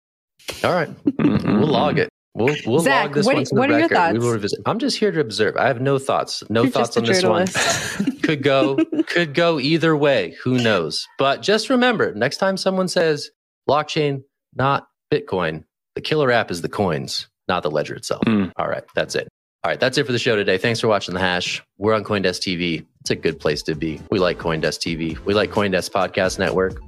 All 0.64 0.72
right, 0.72 0.88
mm-hmm. 1.04 1.58
we'll 1.58 1.68
log 1.68 1.98
it. 1.98 2.08
We'll 2.34 2.56
we'll 2.66 2.80
Zach, 2.80 3.06
log 3.06 3.14
this 3.14 3.26
what- 3.26 3.34
one 3.34 3.44
to 3.44 3.54
what 3.54 3.68
the 3.68 3.74
are 3.74 3.78
your 3.80 3.88
record. 3.88 4.12
We 4.14 4.18
will 4.20 4.32
revisit. 4.32 4.60
I'm 4.64 4.78
just 4.78 4.96
here 4.96 5.10
to 5.10 5.20
observe. 5.20 5.56
I 5.56 5.66
have 5.66 5.82
no 5.82 5.98
thoughts. 5.98 6.42
No 6.48 6.62
You're 6.62 6.70
thoughts 6.70 6.96
on 6.96 7.04
this 7.04 7.22
one. 7.22 7.46
could 8.22 8.42
go 8.42 8.78
could 9.08 9.34
go 9.34 9.58
either 9.58 9.94
way. 9.94 10.36
Who 10.42 10.58
knows? 10.58 11.06
But 11.18 11.42
just 11.42 11.68
remember, 11.68 12.14
next 12.14 12.38
time 12.38 12.56
someone 12.56 12.88
says 12.88 13.30
blockchain, 13.68 14.22
not 14.54 14.86
Bitcoin, 15.12 15.64
the 15.98 16.02
killer 16.02 16.30
app 16.30 16.52
is 16.52 16.62
the 16.62 16.68
coins, 16.68 17.26
not 17.48 17.64
the 17.64 17.72
ledger 17.72 17.96
itself. 17.96 18.22
Hmm. 18.24 18.50
All 18.56 18.68
right, 18.68 18.84
that's 18.94 19.16
it. 19.16 19.26
All 19.64 19.70
right, 19.72 19.80
that's 19.80 19.98
it 19.98 20.06
for 20.06 20.12
the 20.12 20.18
show 20.20 20.36
today. 20.36 20.56
Thanks 20.56 20.78
for 20.78 20.86
watching 20.86 21.12
the 21.12 21.18
hash. 21.18 21.60
We're 21.76 21.92
on 21.92 22.04
Coindesk 22.04 22.38
TV. 22.38 22.86
It's 23.00 23.10
a 23.10 23.16
good 23.16 23.40
place 23.40 23.64
to 23.64 23.74
be. 23.74 24.00
We 24.08 24.20
like 24.20 24.38
Coindesk 24.38 24.78
TV. 24.78 25.18
We 25.24 25.34
like 25.34 25.50
Coindesk 25.50 25.90
Podcast 25.90 26.38
Network. 26.38 26.80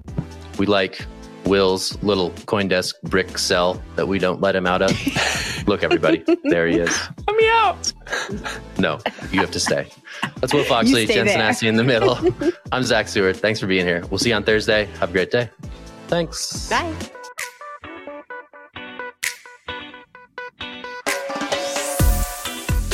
We 0.60 0.66
like 0.66 1.04
Will's 1.44 2.00
little 2.04 2.30
Coindesk 2.46 3.02
brick 3.02 3.36
cell 3.36 3.82
that 3.96 4.06
we 4.06 4.20
don't 4.20 4.40
let 4.40 4.54
him 4.54 4.64
out 4.64 4.80
of. 4.80 4.92
Look, 5.66 5.82
everybody, 5.82 6.22
there 6.44 6.68
he 6.68 6.78
is. 6.78 6.96
Let 7.26 7.36
me 7.36 7.48
out. 7.48 7.92
No, 8.78 9.00
you 9.32 9.40
have 9.40 9.50
to 9.50 9.60
stay. 9.60 9.88
That's 10.36 10.54
Will 10.54 10.62
Foxley, 10.62 11.06
stay 11.06 11.14
Jen 11.14 11.26
there. 11.26 11.68
In 11.68 11.74
the 11.74 11.82
middle. 11.82 12.16
I'm 12.72 12.84
Zach 12.84 13.08
Seward. 13.08 13.38
Thanks 13.38 13.58
for 13.58 13.66
being 13.66 13.84
here. 13.84 14.04
We'll 14.08 14.18
see 14.18 14.28
you 14.28 14.36
on 14.36 14.44
Thursday. 14.44 14.84
Have 15.00 15.10
a 15.10 15.12
great 15.12 15.32
day. 15.32 15.50
Thanks. 16.06 16.70
Bye. 16.70 16.94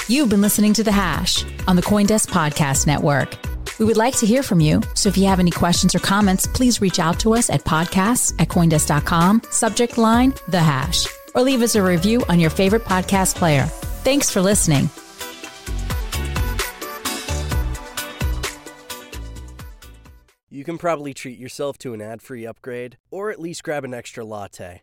You've 0.08 0.28
been 0.28 0.40
listening 0.40 0.72
to 0.74 0.84
The 0.84 0.92
Hash 0.92 1.44
on 1.66 1.74
the 1.74 1.82
Coindesk 1.82 2.28
Podcast 2.28 2.86
Network. 2.86 3.36
We 3.80 3.84
would 3.84 3.96
like 3.96 4.16
to 4.18 4.26
hear 4.26 4.44
from 4.44 4.60
you, 4.60 4.80
so 4.94 5.08
if 5.08 5.16
you 5.16 5.26
have 5.26 5.40
any 5.40 5.50
questions 5.50 5.96
or 5.96 5.98
comments, 5.98 6.46
please 6.46 6.80
reach 6.80 7.00
out 7.00 7.18
to 7.20 7.34
us 7.34 7.50
at 7.50 7.64
podcasts 7.64 8.32
at 8.40 8.46
coindesk.com, 8.46 9.42
subject 9.50 9.98
line 9.98 10.32
The 10.46 10.60
Hash, 10.60 11.08
or 11.34 11.42
leave 11.42 11.60
us 11.60 11.74
a 11.74 11.82
review 11.82 12.22
on 12.28 12.38
your 12.38 12.50
favorite 12.50 12.84
podcast 12.84 13.34
player. 13.34 13.64
Thanks 14.04 14.30
for 14.30 14.40
listening. 14.40 14.88
You 20.48 20.62
can 20.62 20.78
probably 20.78 21.14
treat 21.14 21.40
yourself 21.40 21.78
to 21.78 21.94
an 21.94 22.00
ad 22.00 22.22
free 22.22 22.46
upgrade, 22.46 22.96
or 23.10 23.32
at 23.32 23.40
least 23.40 23.64
grab 23.64 23.84
an 23.84 23.92
extra 23.92 24.24
latte. 24.24 24.82